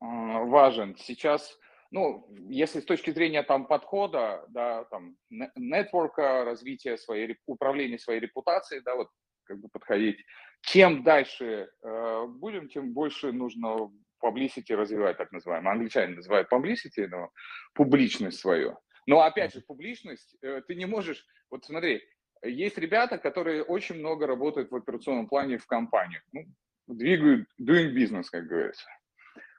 [0.02, 0.98] важен.
[0.98, 1.58] Сейчас
[1.92, 8.82] ну, если с точки зрения там подхода, да, там, нетворка, развития своей, управления своей репутацией,
[8.82, 9.10] да, вот
[9.44, 10.24] как бы подходить,
[10.62, 13.92] чем дальше э, будем, тем больше нужно
[14.24, 15.74] publicity развивать, так называемое.
[15.74, 17.30] Англичане называют publicity, но
[17.74, 18.78] публичность свою.
[19.06, 22.02] Но опять же, публичность, э, ты не можешь, вот смотри,
[22.44, 26.46] есть ребята, которые очень много работают в операционном плане в компаниях, ну,
[26.88, 28.88] двигают, doing business, как говорится.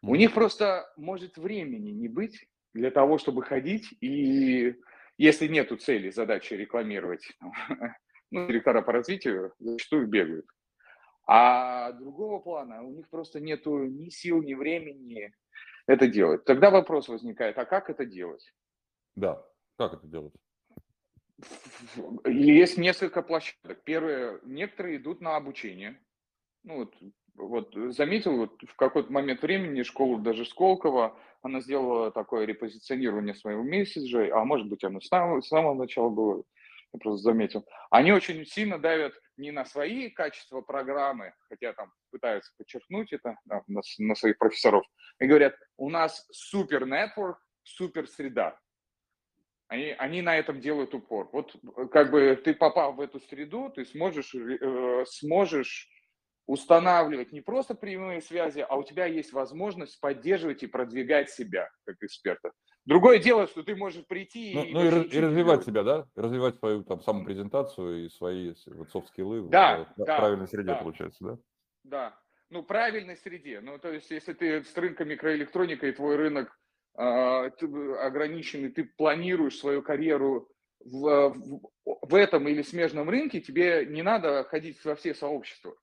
[0.02, 4.74] У них просто может времени не быть для того, чтобы ходить и,
[5.16, 7.30] если нету цели, задачи рекламировать,
[8.30, 10.46] ну, директора по развитию зачастую бегают.
[11.24, 15.32] А другого плана у них просто нету ни сил, ни времени
[15.86, 16.44] это делать.
[16.44, 18.52] Тогда вопрос возникает, а как это делать?
[19.14, 19.44] Да,
[19.78, 20.34] как это делать?
[22.24, 23.82] Есть несколько площадок.
[23.84, 26.00] Первое, некоторые идут на обучение.
[26.64, 26.96] Ну, вот
[27.34, 33.34] вот э, заметил, вот в какой-то момент времени школу даже Сколково, она сделала такое репозиционирование
[33.34, 36.44] своего месседжа, а может быть оно с самого, с самого начала было,
[36.92, 37.66] я просто заметил.
[37.90, 43.62] Они очень сильно давят не на свои качества программы, хотя там пытаются подчеркнуть это да,
[43.66, 44.84] на, на своих профессоров,
[45.18, 48.58] и говорят, у нас супер нетворк, супер среда.
[49.68, 51.30] Они, они на этом делают упор.
[51.32, 55.88] Вот э, как бы ты попал в эту среду, ты сможешь, э, сможешь
[56.46, 61.96] устанавливать не просто прямые связи, а у тебя есть возможность поддерживать и продвигать себя как
[62.02, 62.52] эксперта.
[62.84, 64.72] Другое дело, что ты можешь прийти ну, и...
[64.72, 66.06] Ну, и, и развивать себя, да?
[66.16, 70.74] Развивать свою там самопрезентацию и свои вот софт-скиллы да, в да, правильной среде, да.
[70.76, 71.38] получается, да?
[71.84, 72.18] Да.
[72.50, 73.60] Ну, правильной среде.
[73.60, 76.58] Ну, то есть, если ты с рынком микроэлектроника и твой рынок
[76.98, 80.48] э, ограниченный, ты планируешь свою карьеру
[80.84, 85.74] в, в, в этом или смежном рынке, тебе не надо ходить во все сообщества.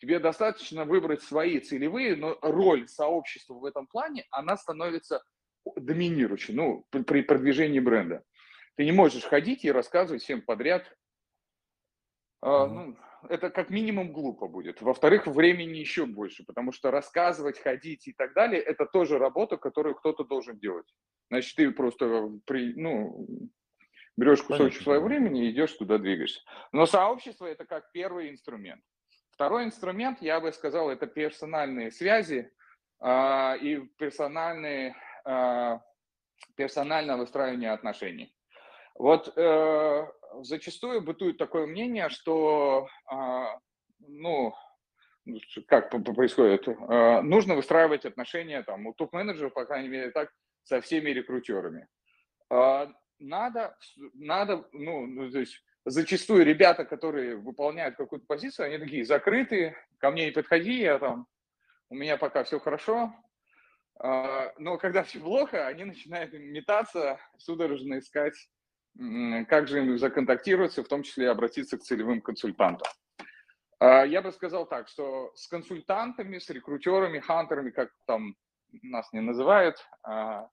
[0.00, 5.22] Тебе достаточно выбрать свои целевые, но роль сообщества в этом плане, она становится
[5.76, 8.24] доминирующей, ну, при продвижении бренда.
[8.76, 10.90] Ты не можешь ходить и рассказывать всем подряд.
[12.42, 12.66] Mm-hmm.
[12.68, 12.96] ну,
[13.28, 14.80] это как минимум глупо будет.
[14.80, 19.94] Во-вторых, времени еще больше, потому что рассказывать, ходить и так далее, это тоже работа, которую
[19.96, 20.86] кто-то должен делать.
[21.28, 23.28] Значит, ты просто при, ну,
[24.16, 24.82] берешь кусочек Понятно.
[24.82, 26.40] своего времени и идешь туда, двигаешься.
[26.72, 28.82] Но сообщество это как первый инструмент.
[29.40, 32.52] Второй инструмент, я бы сказал, это персональные связи
[33.00, 35.78] э, и персональные, э,
[36.56, 38.36] персональное выстраивание отношений.
[38.94, 40.06] Вот э,
[40.42, 43.16] зачастую бытует такое мнение, что, э,
[44.00, 44.54] ну,
[45.68, 50.30] как происходит, э, нужно выстраивать отношения там, у топ-менеджеров, по крайней мере, так,
[50.64, 51.88] со всеми рекрутерами.
[52.50, 53.74] Э, надо,
[54.12, 60.10] надо, ну, ну, то есть зачастую ребята, которые выполняют какую-то позицию, они такие закрытые, ко
[60.10, 61.26] мне не подходи, я там,
[61.88, 63.12] у меня пока все хорошо.
[63.98, 68.34] А, но когда все плохо, они начинают метаться, судорожно искать,
[69.48, 72.88] как же им законтактироваться, в том числе обратиться к целевым консультантам.
[73.78, 78.36] А, я бы сказал так, что с консультантами, с рекрутерами, хантерами, как там
[78.82, 80.48] нас не называют, а,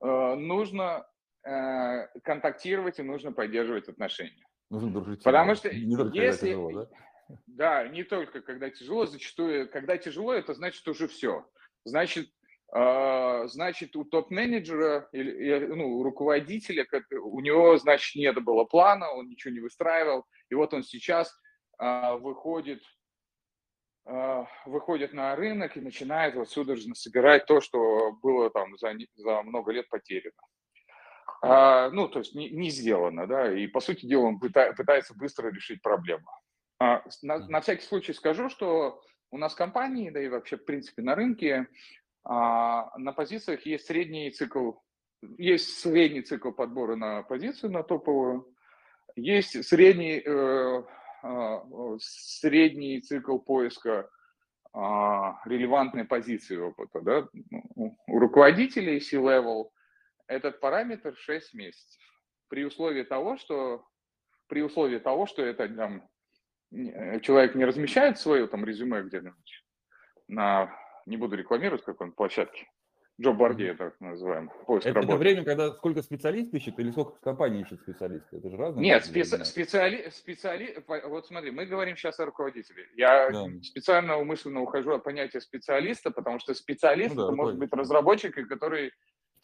[0.00, 1.06] э, нужно
[1.44, 4.46] э, контактировать и нужно поддерживать отношения.
[4.72, 5.22] Нужно дружить.
[5.22, 6.88] Потому что не только если, тяжело, да?
[7.46, 11.46] Да, не только когда тяжело, зачастую, когда тяжело, это значит уже все.
[11.84, 12.30] Значит,
[12.74, 16.86] э, значит у топ-менеджера или ну, у руководителя,
[17.20, 21.38] у него, значит, нет было плана, он ничего не выстраивал, и вот он сейчас
[21.78, 22.82] э, выходит
[24.06, 29.42] э, выходит на рынок и начинает вот судорожно собирать то, что было там за, за
[29.42, 30.32] много лет потеряно.
[31.44, 35.12] А, ну, то есть не, не сделано, да, и по сути дела он пыта, пытается
[35.12, 36.28] быстро решить проблему.
[36.78, 39.02] А, на, на всякий случай скажу, что
[39.32, 41.66] у нас компании, да и вообще в принципе на рынке,
[42.22, 44.74] а, на позициях есть средний цикл,
[45.36, 48.46] есть средний цикл подбора на позицию, на топовую,
[49.16, 50.82] есть средний, э,
[51.98, 54.08] средний цикл поиска
[54.74, 57.02] релевантной позиции опыта.
[57.02, 57.28] Да?
[57.76, 59.68] У руководителей C-Level–
[60.26, 62.00] этот параметр 6 месяцев.
[62.48, 63.84] При условии того, что
[64.48, 66.08] при условии того, что это там,
[66.70, 69.64] человек не размещает свое там резюме где-нибудь
[70.28, 70.70] на,
[71.06, 72.66] не буду рекламировать какой-нибудь площадке,
[73.20, 75.12] джоб-борде так называем, поиск это, работы.
[75.12, 78.36] Это время, когда сколько специалист ищет или сколько компаний ищет специалиста?
[78.36, 78.82] Это же разные.
[78.82, 82.88] Нет, специ- специали, специали, вот смотри, мы говорим сейчас о руководителе.
[82.94, 83.46] Я да.
[83.62, 88.34] специально умышленно ухожу от понятия специалиста, потому что специалист ну, да, это может быть разработчик,
[88.48, 88.92] который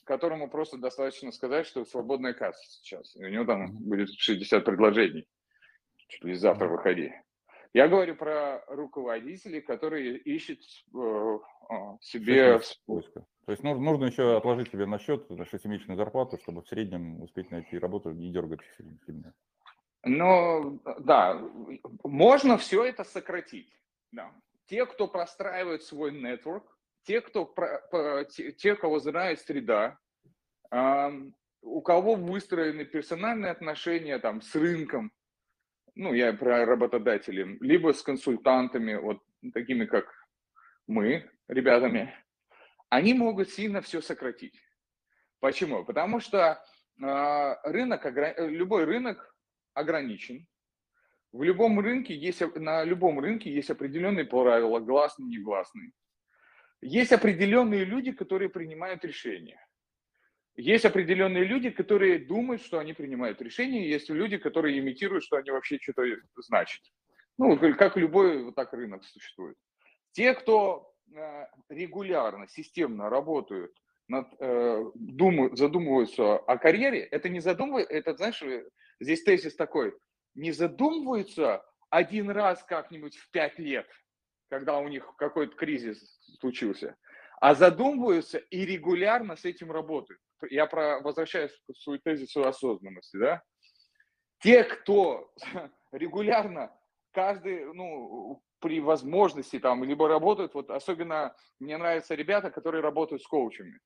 [0.08, 3.14] которому просто достаточно сказать, что свободная касса сейчас.
[3.14, 5.26] И у него там будет 60 предложений.
[6.08, 7.12] Чуть ли завтра выходи.
[7.74, 10.60] Я говорю про руководителей, которые ищут
[10.94, 12.58] э, а, себе...
[12.88, 17.20] То есть нужно, нужно еще отложить себе на счет на 6-месячную зарплату, чтобы в среднем
[17.20, 18.66] успеть найти работу и дергаться
[19.04, 19.34] сильно.
[20.04, 21.38] Ну, да,
[22.04, 23.70] можно все это сократить.
[24.12, 24.32] Да.
[24.66, 26.77] Те, кто простраивает свой нетворк,
[27.08, 27.54] те, кто,
[28.58, 29.98] те, кого знает среда,
[31.62, 35.10] у кого выстроены персональные отношения там, с рынком,
[35.94, 39.22] ну, я про работодателей, либо с консультантами, вот
[39.54, 40.04] такими, как
[40.86, 42.14] мы, ребятами,
[42.90, 44.60] они могут сильно все сократить.
[45.40, 45.86] Почему?
[45.86, 46.62] Потому что
[47.02, 48.04] э, рынок,
[48.38, 49.34] любой рынок
[49.72, 50.46] ограничен.
[51.32, 55.94] В любом рынке есть, на любом рынке есть определенные правила, гласный, негласный.
[56.80, 59.60] Есть определенные люди, которые принимают решения.
[60.56, 65.50] Есть определенные люди, которые думают, что они принимают решения, есть люди, которые имитируют, что они
[65.50, 66.02] вообще что-то
[66.36, 66.82] значат.
[67.36, 69.56] Ну, как любой вот так рынок существует.
[70.12, 73.72] Те, кто э, регулярно, системно работают,
[74.08, 74.84] над, э,
[75.52, 78.42] задумываются о карьере, это не задумывается, это, знаешь,
[78.98, 79.94] здесь тезис такой,
[80.34, 83.86] не задумываются один раз как-нибудь в пять лет,
[84.48, 86.96] когда у них какой-то кризис случился,
[87.40, 90.20] а задумываются и регулярно с этим работают.
[90.50, 93.42] Я про, возвращаюсь к свою тезису осознанности, да?
[94.40, 95.32] Те, кто
[95.92, 96.72] регулярно
[97.12, 103.26] каждый, ну, при возможности там, либо работают, вот особенно мне нравятся ребята, которые работают с
[103.26, 103.78] коучами.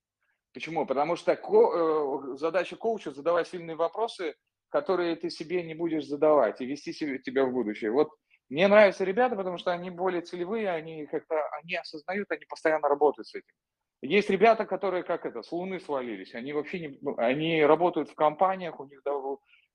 [0.52, 0.86] Почему?
[0.86, 4.34] Потому что ко- э, задача коуча задавать сильные вопросы,
[4.68, 7.90] которые ты себе не будешь задавать и вести себе, тебя в будущее.
[7.90, 8.10] Вот
[8.52, 13.26] мне нравятся ребята, потому что они более целевые, они как-то, они осознают, они постоянно работают
[13.26, 13.54] с этим.
[14.02, 18.14] Есть ребята, которые как это, с Луны свалились, они вообще не, ну, они работают в
[18.14, 19.00] компаниях, у них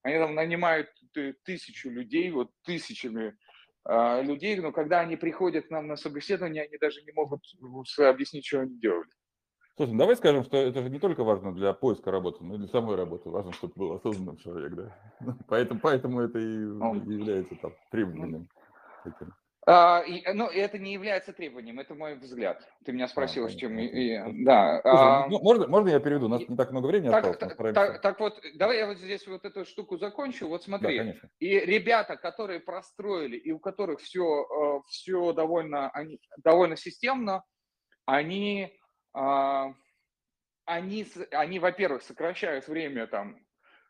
[0.03, 0.89] они там нанимают
[1.43, 3.35] тысячу людей, вот тысячами
[3.89, 7.41] э, людей, но когда они приходят к нам на собеседование, они даже не могут
[7.97, 9.09] объяснить, что они делали.
[9.75, 12.57] Слушай, ну давай скажем, что это же не только важно для поиска работы, но и
[12.59, 13.29] для самой работы.
[13.29, 15.15] Важно, чтобы был осознанным человек, да.
[15.47, 18.47] Поэтому, поэтому это и ну, является там требованием
[19.07, 19.33] этим?
[19.69, 22.65] А, и, ну, это не является требованием, это мой взгляд.
[22.85, 23.77] Ты меня спросил, а, с чем...
[23.77, 24.79] И, да.
[24.81, 26.27] Слушай, а, можно, можно я переведу?
[26.27, 27.53] У нас не так много времени так, осталось.
[27.57, 30.47] Так, так, так вот, давай я вот здесь вот эту штуку закончу.
[30.47, 36.21] Вот смотри, да, и ребята, которые простроили, и у которых все, э, все довольно, они,
[36.37, 37.43] довольно системно,
[38.05, 38.73] они,
[39.13, 39.73] а,
[40.63, 43.37] они, они, во-первых, сокращают время там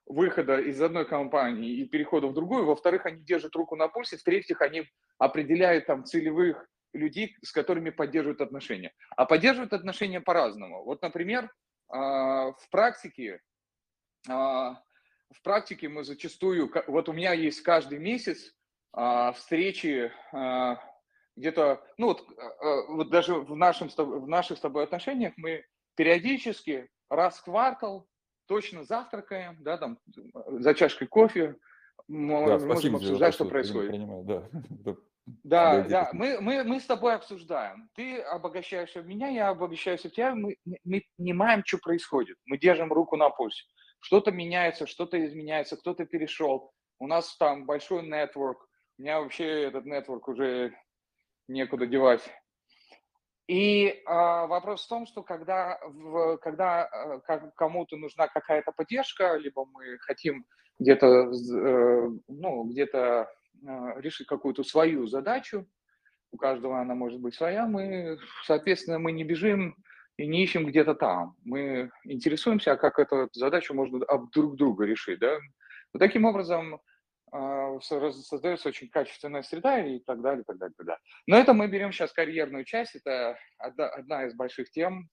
[0.08, 4.62] выхода из одной компании и перехода в другую, во-вторых, они держат руку на пульсе, в-третьих,
[4.62, 4.86] они
[5.18, 8.94] определяют там целевых людей, с которыми поддерживают отношения.
[9.16, 10.84] А поддерживают отношения по-разному.
[10.84, 11.52] Вот, например,
[11.90, 13.42] а, в практике,
[14.30, 14.82] а,
[15.32, 18.54] в практике мы зачастую, вот у меня есть каждый месяц
[18.94, 20.12] а, встречи
[21.36, 22.28] где-то, ну вот,
[22.90, 28.08] вот даже в, нашем, в наших с тобой отношениях мы периодически раз в квартал
[28.48, 30.00] точно завтракаем, да, там,
[30.48, 31.56] за чашкой кофе,
[32.08, 33.92] да, можем обсуждать, что происходит.
[33.92, 34.96] Принимаю, да.
[35.44, 37.90] Да, да, мы, мы, мы с тобой обсуждаем.
[37.96, 40.34] Ты обогащаешься в меня, я обогащаюсь в тебя.
[40.34, 42.38] Мы, мы понимаем, что происходит.
[42.46, 43.66] Мы держим руку на пульсе.
[44.00, 46.72] Что-то меняется, что-то изменяется, кто-то перешел.
[47.00, 48.70] У нас там большой нетворк.
[48.98, 50.74] У меня вообще этот нетворк уже
[51.50, 52.22] некуда девать.
[53.48, 56.90] И э, вопрос в том, что когда, в, когда
[57.30, 60.46] э, кому-то нужна какая-то поддержка, либо мы хотим
[60.80, 63.30] где-то э, ну, где-то
[63.66, 65.66] э, решить какую-то свою задачу,
[66.32, 69.78] у каждого она может быть своя, мы, соответственно, мы не бежим
[70.18, 71.36] и не ищем где-то там.
[71.46, 74.02] Мы интересуемся, а как эту задачу можно
[74.34, 75.20] друг друга решить.
[75.20, 75.38] Да?
[75.98, 76.82] Таким образом
[77.82, 81.02] создается очень качественная среда и так далее, и так далее, и так далее.
[81.28, 85.10] Но это мы берем сейчас карьерную часть, это одна, одна из больших тем.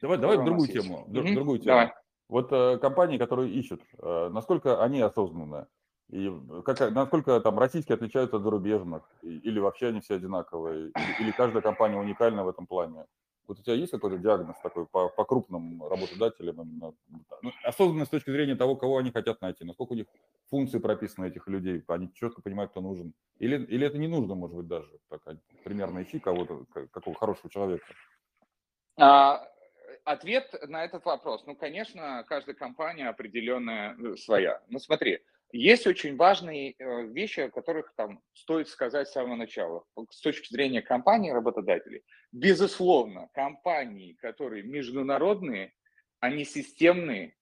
[0.00, 1.34] Давай, давай другую тему, mm-hmm.
[1.34, 1.76] другую тему.
[1.76, 1.92] Давай.
[2.28, 5.66] Вот э, компании, которые ищут, э, насколько они осознанны?
[6.10, 6.30] И
[6.64, 9.02] как, насколько там российские отличаются от зарубежных?
[9.22, 10.90] Или вообще они все одинаковые?
[10.90, 13.06] Или, или каждая компания уникальна в этом плане?
[13.46, 16.62] Вот у тебя есть какой-то диагноз такой по, по крупным работодателям?
[16.62, 16.94] Именно,
[17.42, 20.06] ну, осознанно с точки зрения того, кого они хотят найти, насколько у них
[20.48, 23.12] функции прописаны этих людей, они четко понимают, кто нужен.
[23.38, 24.98] Или, или это не нужно, может быть, даже.
[25.08, 25.20] Так,
[25.62, 27.84] примерно ищи кого-то, какого хорошего человека.
[28.96, 29.46] А,
[30.04, 31.44] ответ на этот вопрос.
[31.46, 34.62] Ну, конечно, каждая компания определенная э, своя.
[34.68, 35.20] Ну, смотри,
[35.54, 39.84] есть очень важные э, вещи, о которых там стоит сказать с самого начала.
[40.10, 42.02] С точки зрения компании, работодателей,
[42.32, 45.72] безусловно, компании, которые международные,
[46.18, 47.36] они системные,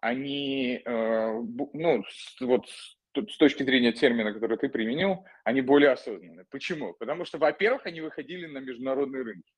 [0.00, 1.42] они, э,
[1.72, 2.04] ну,
[2.42, 6.46] вот с точки зрения термина, который ты применил, они более осознанные.
[6.50, 6.94] Почему?
[6.94, 9.52] Потому что, во-первых, они выходили на международные рынки.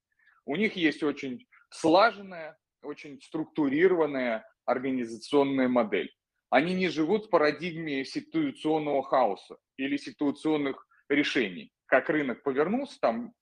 [0.47, 6.11] У них есть очень слаженная, очень структурированная организационная модель.
[6.51, 11.73] Они не живут в парадигме ситуационного хаоса или ситуационных решений.
[11.87, 13.33] Как рынок повернулся, там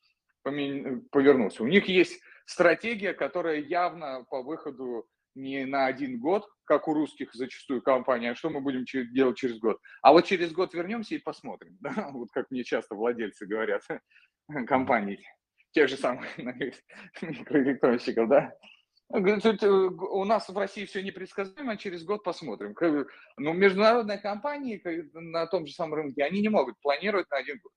[0.42, 1.62] повернулся.
[1.62, 7.32] У них есть стратегия, которая явно по выходу не на один год, как у русских
[7.32, 9.78] зачастую компаний, а что мы будем делать через год.
[10.02, 11.78] А вот через год вернемся и посмотрим.
[11.80, 12.10] Да?
[12.12, 13.82] Вот как мне часто владельцы говорят
[14.66, 15.24] компаний,
[15.72, 16.26] тех же самых
[17.22, 18.52] микроэлектронщиков, да,
[19.10, 22.74] Э, у нас в России все непредсказуемо, через год посмотрим.
[22.80, 23.04] Но
[23.38, 24.80] ну, международные компании
[25.14, 27.72] на том же самом рынке, они не могут планировать на один год.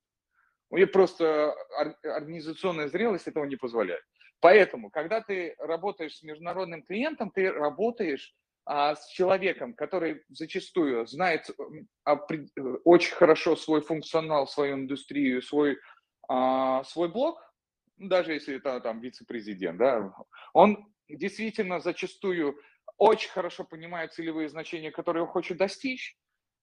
[0.70, 1.54] У них просто
[2.02, 4.02] организационная зрелость этого не позволяет.
[4.40, 11.48] Поэтому, когда ты работаешь с международным клиентом, ты работаешь а, с человеком, который зачастую знает
[12.28, 12.48] при,
[12.84, 15.78] очень хорошо свой функционал, свою индустрию, свой,
[16.28, 17.40] а, свой блок,
[17.98, 20.12] даже если это там вице-президент, да,
[20.52, 22.58] он действительно зачастую
[22.98, 26.16] очень хорошо понимает целевые значения, которые он хочет достичь,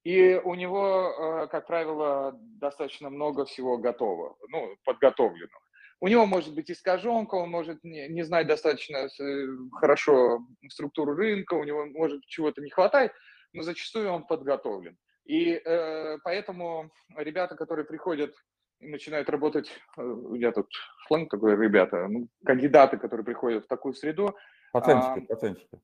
[0.04, 5.62] и у него, э, как правило, достаточно много всего готово, ну, подготовленного.
[6.02, 11.66] У него может быть искаженка, он может не, знать достаточно э, хорошо структуру рынка, у
[11.66, 13.12] него может чего-то не хватать,
[13.52, 14.98] но зачастую он подготовлен.
[15.26, 18.34] И э, поэтому ребята, которые приходят
[18.80, 20.68] и начинают работать, э, я тут
[21.08, 24.36] сленг такой, ребята, ну, кандидаты, которые приходят в такую среду.
[24.72, 25.80] Пацанчики, а, пацанчики.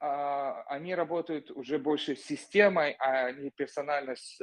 [0.00, 4.40] А, они работают уже больше с системой, а не персонально с,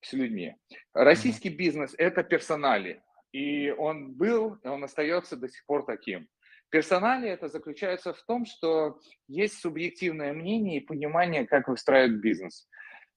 [0.00, 0.56] с людьми.
[0.94, 1.56] Российский mm-hmm.
[1.56, 6.28] бизнес– это персонали, и он был, и он остается до сих пор таким.
[6.70, 12.66] Персонали это заключается в том, что есть субъективное мнение и понимание, как выстраивать бизнес.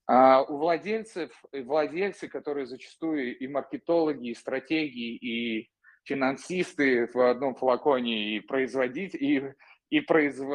[0.08, 5.70] А у владельцев, владельцы, которые зачастую и маркетологи, и стратегии, и
[6.04, 9.54] финансисты в одном флаконе, и производить, и,
[9.90, 10.46] и произв,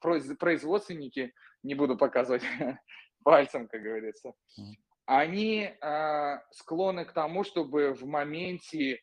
[0.38, 1.32] производственники,
[1.62, 2.42] не буду показывать
[3.24, 4.34] пальцем, как говорится,
[5.06, 9.00] они э, склонны к тому, чтобы в моменте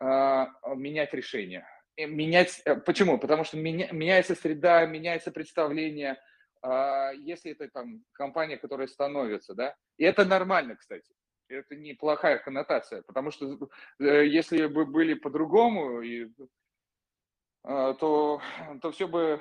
[0.00, 1.66] э, менять решение.
[1.96, 3.18] Менять, э, почему?
[3.18, 6.16] Потому что меня, меняется среда, меняется представление, а,
[6.62, 11.12] если это там компания, которая становится, да, и это нормально, кстати,
[11.48, 16.28] это неплохая коннотация, потому что э, если бы были по-другому, и,
[17.62, 18.40] а, то,
[18.80, 19.40] то все бы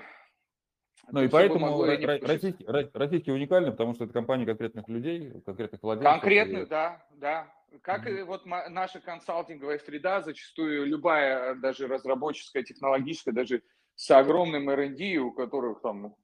[1.12, 6.12] ну и поэтому российский, российский уникальный, потому что это компания конкретных людей, конкретных владельцев.
[6.12, 6.70] Конкретных, и...
[6.70, 7.54] да, да.
[7.82, 8.20] Как mm-hmm.
[8.20, 13.64] и вот наша консалтинговая среда, зачастую любая, даже разработческая, технологическая, даже
[13.96, 16.16] с огромным R&D, у которых там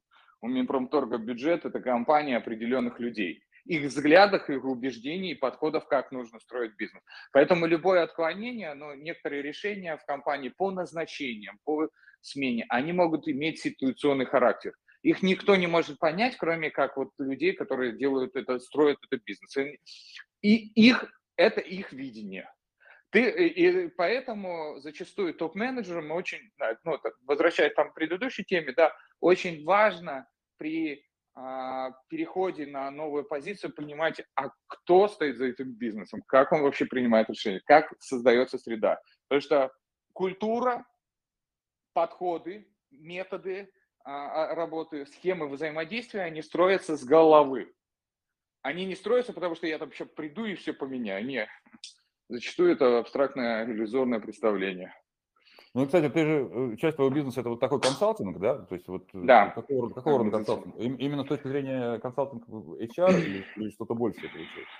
[0.46, 3.42] у Минпромторга бюджет– это компания определенных людей.
[3.64, 7.02] Их взглядах, их убеждений подходов, как нужно строить бизнес.
[7.32, 11.88] Поэтому любое отклонение, но некоторые решения в компании по назначениям, по
[12.20, 14.72] смене, они могут иметь ситуационный характер.
[15.02, 19.56] Их никто не может понять, кроме как вот людей, которые делают это, строят этот бизнес.
[20.42, 21.04] И их,
[21.36, 22.48] это их видение.
[23.10, 26.50] Ты, и поэтому зачастую топ-менеджерам очень,
[26.84, 30.26] ну, возвращаясь там к предыдущей теме, да, очень важно
[30.58, 31.04] при
[31.34, 36.86] а, переходе на новую позицию понимать, а кто стоит за этим бизнесом, как он вообще
[36.86, 39.00] принимает решения, как создается среда.
[39.28, 39.72] Потому что
[40.12, 40.86] культура,
[41.92, 43.70] подходы, методы
[44.04, 47.72] а, а, работы, схемы взаимодействия, они строятся с головы.
[48.62, 51.24] Они не строятся, потому что я там сейчас приду и все поменяю.
[51.24, 51.48] Нет,
[52.28, 54.92] Зачастую это абстрактное иллюзорное представление.
[55.76, 58.60] Ну, кстати, ты же, э, часть твоего бизнеса это вот такой консалтинг, да?
[58.60, 59.50] То есть вот э, да.
[59.50, 60.74] какого, какого рода консалтинг?
[60.78, 62.46] Именно с точки зрения консалтинга
[62.82, 64.74] HR или, или что-то большее получается?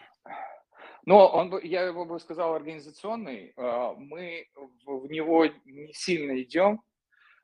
[1.04, 3.52] Ну, он, я его бы сказал организационный.
[3.58, 4.46] А, мы
[4.86, 6.80] в него не сильно идем.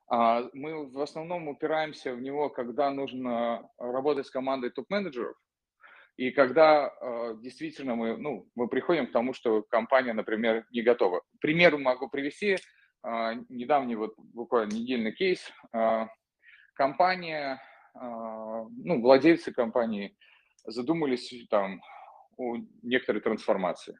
[0.07, 5.37] А, мы в основном упираемся в него, когда нужно работать с командой топ-менеджеров.
[6.17, 11.19] И когда э, действительно мы, ну, мы приходим к тому, что компания, например, не готова.
[11.19, 12.57] К примеру могу привести
[13.03, 15.51] недавний вот буквально недельный кейс.
[15.73, 16.07] Э,
[16.73, 17.61] компания,
[17.95, 20.15] э, ну, владельцы компании
[20.65, 21.81] задумались там
[22.37, 23.99] о некоторой трансформации.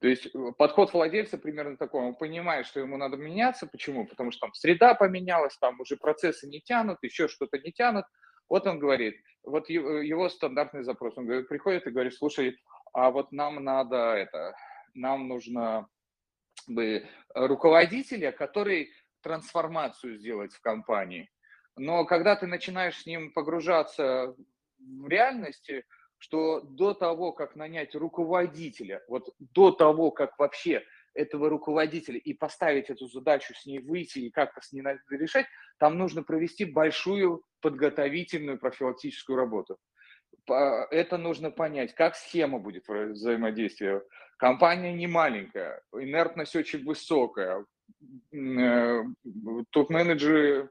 [0.00, 3.66] То есть подход владельца примерно такой, он понимает, что ему надо меняться.
[3.66, 4.06] Почему?
[4.06, 8.04] Потому что там среда поменялась, там уже процессы не тянут, еще что-то не тянут.
[8.48, 9.14] Вот он говорит,
[9.44, 12.58] вот его стандартный запрос, он говорит, приходит и говорит, слушай,
[12.92, 14.54] а вот нам надо это,
[14.94, 15.88] нам нужно
[16.66, 18.90] бы руководителя, который
[19.22, 21.30] трансформацию сделать в компании.
[21.76, 24.34] Но когда ты начинаешь с ним погружаться
[24.78, 25.84] в реальности,
[26.18, 30.84] что до того, как нанять руководителя, вот до того, как вообще
[31.14, 35.46] этого руководителя и поставить эту задачу с ней выйти и как-то с ней решать,
[35.78, 39.78] там нужно провести большую подготовительную профилактическую работу.
[40.46, 44.02] Это нужно понять, как схема будет взаимодействия.
[44.36, 47.64] Компания не маленькая, инертность очень высокая,
[48.32, 49.02] э,
[49.70, 50.70] топ-менеджеры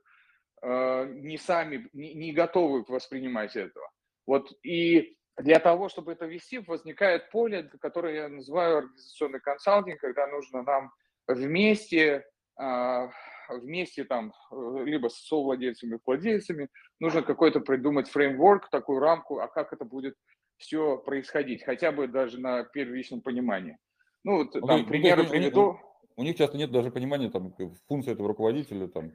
[0.62, 3.90] э, не сами, не готовы воспринимать этого.
[4.28, 10.28] Вот и для того, чтобы это вести, возникает поле, которое я называю организационный консалтинг, когда
[10.28, 10.92] нужно нам
[11.28, 13.10] вместе, а,
[13.50, 16.70] вместе там, либо с совладельцами, владельцами,
[17.00, 20.16] нужно какой-то придумать фреймворк, такую рамку, а как это будет
[20.58, 23.78] все происходить, хотя бы даже на первичном понимании.
[24.24, 25.78] Ну, вот, там, ну, примеры приведу
[26.16, 27.54] у них часто нет даже понимания там
[27.88, 29.14] функции этого руководителя, там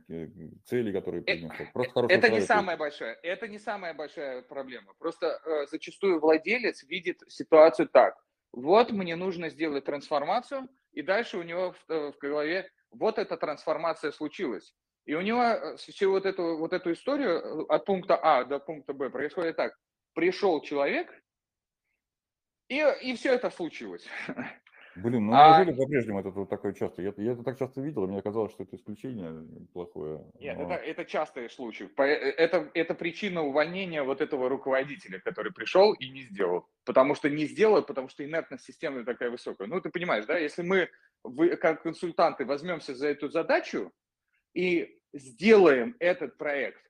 [0.64, 1.22] цели, которые.
[1.26, 2.14] Э, Просто хорошо.
[2.14, 4.94] Это не самая большая, это не самая большая проблема.
[4.98, 8.16] Просто э, зачастую владелец видит ситуацию так:
[8.52, 13.36] вот мне нужно сделать трансформацию, и дальше у него в, э, в голове вот эта
[13.36, 14.74] трансформация случилась.
[15.04, 18.92] И у него э, всю вот эту, вот эту историю от пункта А до пункта
[18.92, 19.72] Б происходит так.
[20.14, 21.08] Пришел человек,
[22.68, 24.06] и, и все это случилось.
[25.02, 25.58] Блин, ну а...
[25.58, 27.02] неужели по-прежнему это вот такое часто?
[27.02, 30.24] Я, я это так часто видел, и мне казалось, что это исключение плохое.
[30.40, 30.64] Нет, но...
[30.64, 31.88] это, это частый случай.
[31.96, 36.68] Э, это, это причина увольнения вот этого руководителя, который пришел и не сделал.
[36.84, 39.68] Потому что не сделал, потому что инертность системы такая высокая.
[39.68, 40.90] Ну, ты понимаешь, да, если мы,
[41.28, 43.92] вы, как консультанты, возьмемся за эту задачу
[44.54, 46.82] и сделаем этот проект,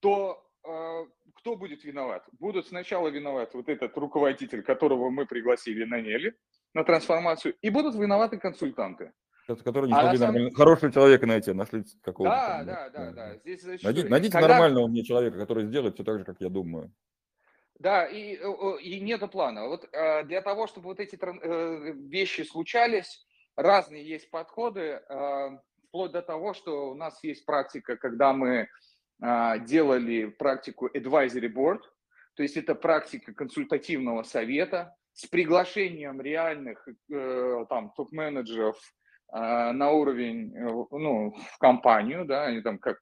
[0.00, 2.24] то э, кто будет виноват?
[2.38, 6.36] Будут сначала виноват вот этот руководитель, которого мы пригласили, наняли,
[6.74, 9.12] на трансформацию, и будут виноваты консультанты.
[9.64, 10.54] Которые не а смогли сам...
[10.54, 12.36] хорошего человека найти, нашли какого-то.
[12.36, 13.36] Да, там, да, да, да.
[13.38, 14.48] Здесь найдите, найдите когда...
[14.48, 16.92] нормального мне человека, который сделает все так же, как я думаю.
[17.80, 18.38] Да, и,
[18.82, 19.66] и нету плана.
[19.66, 23.26] Вот э, для того, чтобы вот эти э, вещи случались,
[23.56, 28.68] разные есть подходы, э, вплоть до того, что у нас есть практика, когда мы
[29.66, 31.80] делали практику advisory board,
[32.36, 38.78] то есть это практика консультативного совета, с приглашением реальных э, там топ-менеджеров
[39.32, 42.98] э, на уровень, э, ну, в компанию, да, они там как,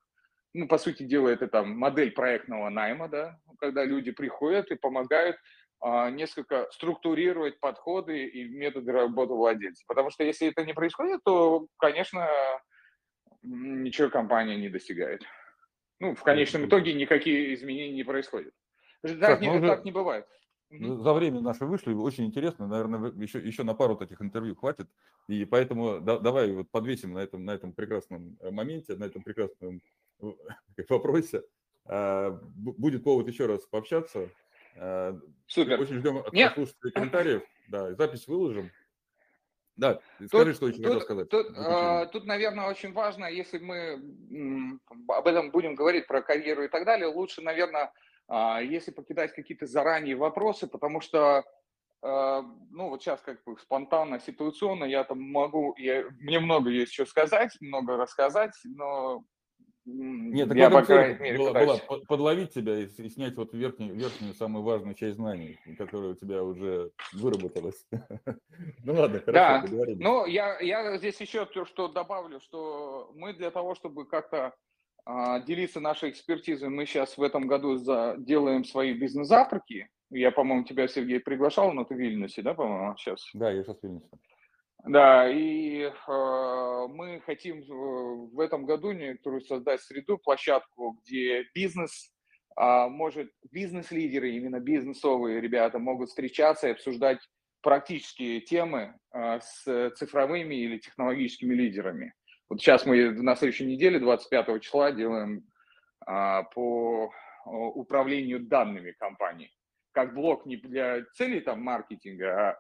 [0.55, 5.36] ну, по сути дела, это там модель проектного найма, да, когда люди приходят и помогают
[5.36, 5.38] э,
[5.82, 9.84] несколько структурировать подходы и методы работы владельца.
[9.86, 12.28] Потому что если это не происходит, то, конечно,
[13.42, 15.22] ничего компания не достигает.
[16.00, 18.52] Ну, в конечном итоге никакие изменения не происходят.
[19.02, 20.26] Так, так, не, так не бывает.
[20.70, 24.86] За время наши вышли, очень интересно, наверное, еще, еще на пару таких интервью хватит,
[25.26, 29.22] и поэтому да, давай вот подвесим на этом, на этом прекрасном э, моменте, на этом
[29.22, 29.80] прекрасном
[30.20, 30.26] э,
[30.90, 31.42] вопросе.
[31.86, 34.28] А, будет повод еще раз пообщаться.
[34.78, 35.80] А, Супер.
[35.80, 36.52] Очень ждем от Нет.
[36.54, 37.42] слушателей комментариев.
[37.68, 38.70] Да, запись выложим.
[39.76, 41.28] Да, скажи, тут, что еще хотел сказать.
[41.28, 46.68] Тут, а, тут, наверное, очень важно, если мы об этом будем говорить, про карьеру и
[46.68, 47.92] так далее, лучше, наверное,
[48.26, 51.44] а, если покидать какие-то заранее вопросы, потому что
[52.02, 56.92] э, ну вот сейчас как бы спонтанно, ситуационно я там могу, я, мне много есть
[56.92, 59.24] что сказать, много рассказать, но
[59.91, 64.34] нет, я, по крайней мере, была, была подловить тебя и, и снять вот верхнюю, верхнюю,
[64.34, 67.86] самую важную часть знаний, которая у тебя уже выработалась.
[68.84, 73.51] Ну ладно, хорошо, Да, ну я, я здесь еще то, что добавлю, что мы для
[73.53, 74.53] того, чтобы как-то
[75.05, 79.89] а, делиться нашей экспертизой, мы сейчас в этом году за, делаем свои бизнес-завтраки.
[80.11, 83.24] Я, по-моему, тебя, Сергей, приглашал, но ты в Вильнюсе, да, по-моему, сейчас?
[83.32, 84.09] Да, я сейчас в Вильнюсе.
[84.84, 92.12] Да, и э, мы хотим в этом году некоторую создать среду, площадку, где бизнес
[92.58, 97.18] э, может, бизнес-лидеры, именно бизнесовые ребята могут встречаться и обсуждать
[97.60, 102.14] практические темы э, с цифровыми или технологическими лидерами.
[102.48, 105.44] Вот сейчас мы на следующей неделе, 25 числа, делаем
[106.06, 107.12] э, по
[107.44, 109.50] управлению данными компаний.
[109.92, 112.58] Как блок не для целей там маркетинга, а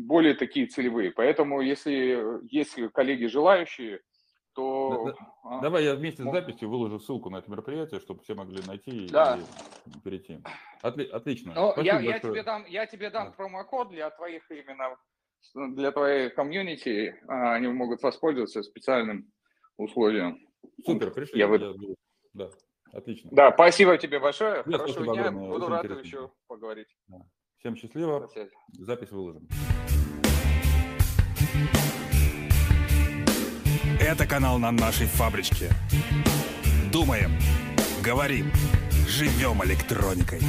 [0.00, 1.10] более такие целевые.
[1.10, 4.00] Поэтому, если есть коллеги желающие,
[4.54, 5.14] то...
[5.44, 5.60] Да.
[5.60, 9.38] Давай я вместе с записью выложу ссылку на это мероприятие, чтобы все могли найти да.
[9.86, 10.40] и перейти.
[10.82, 11.04] Отли...
[11.04, 11.54] Отлично.
[11.54, 13.32] Ну, я, я, тебе дам, я тебе дам да.
[13.32, 14.96] промокод для твоих именно
[15.54, 17.20] для твоей комьюнити.
[17.28, 19.30] А, они могут воспользоваться специальным
[19.76, 20.38] условием.
[20.84, 21.38] Супер, пришли.
[21.38, 21.74] Я, я
[22.34, 22.50] Да,
[22.92, 23.30] отлично.
[23.32, 24.62] Да, спасибо тебе большое.
[24.66, 25.26] Нет, Хорошего дня.
[25.28, 25.50] Огромное.
[25.50, 26.96] Буду рад еще поговорить.
[27.08, 27.18] Да.
[27.62, 28.28] Всем счастливо.
[28.72, 29.46] Запись выложим.
[34.00, 35.70] Это канал на нашей фабричке.
[36.90, 37.30] Думаем,
[38.02, 38.50] говорим,
[39.06, 40.40] живем электроникой.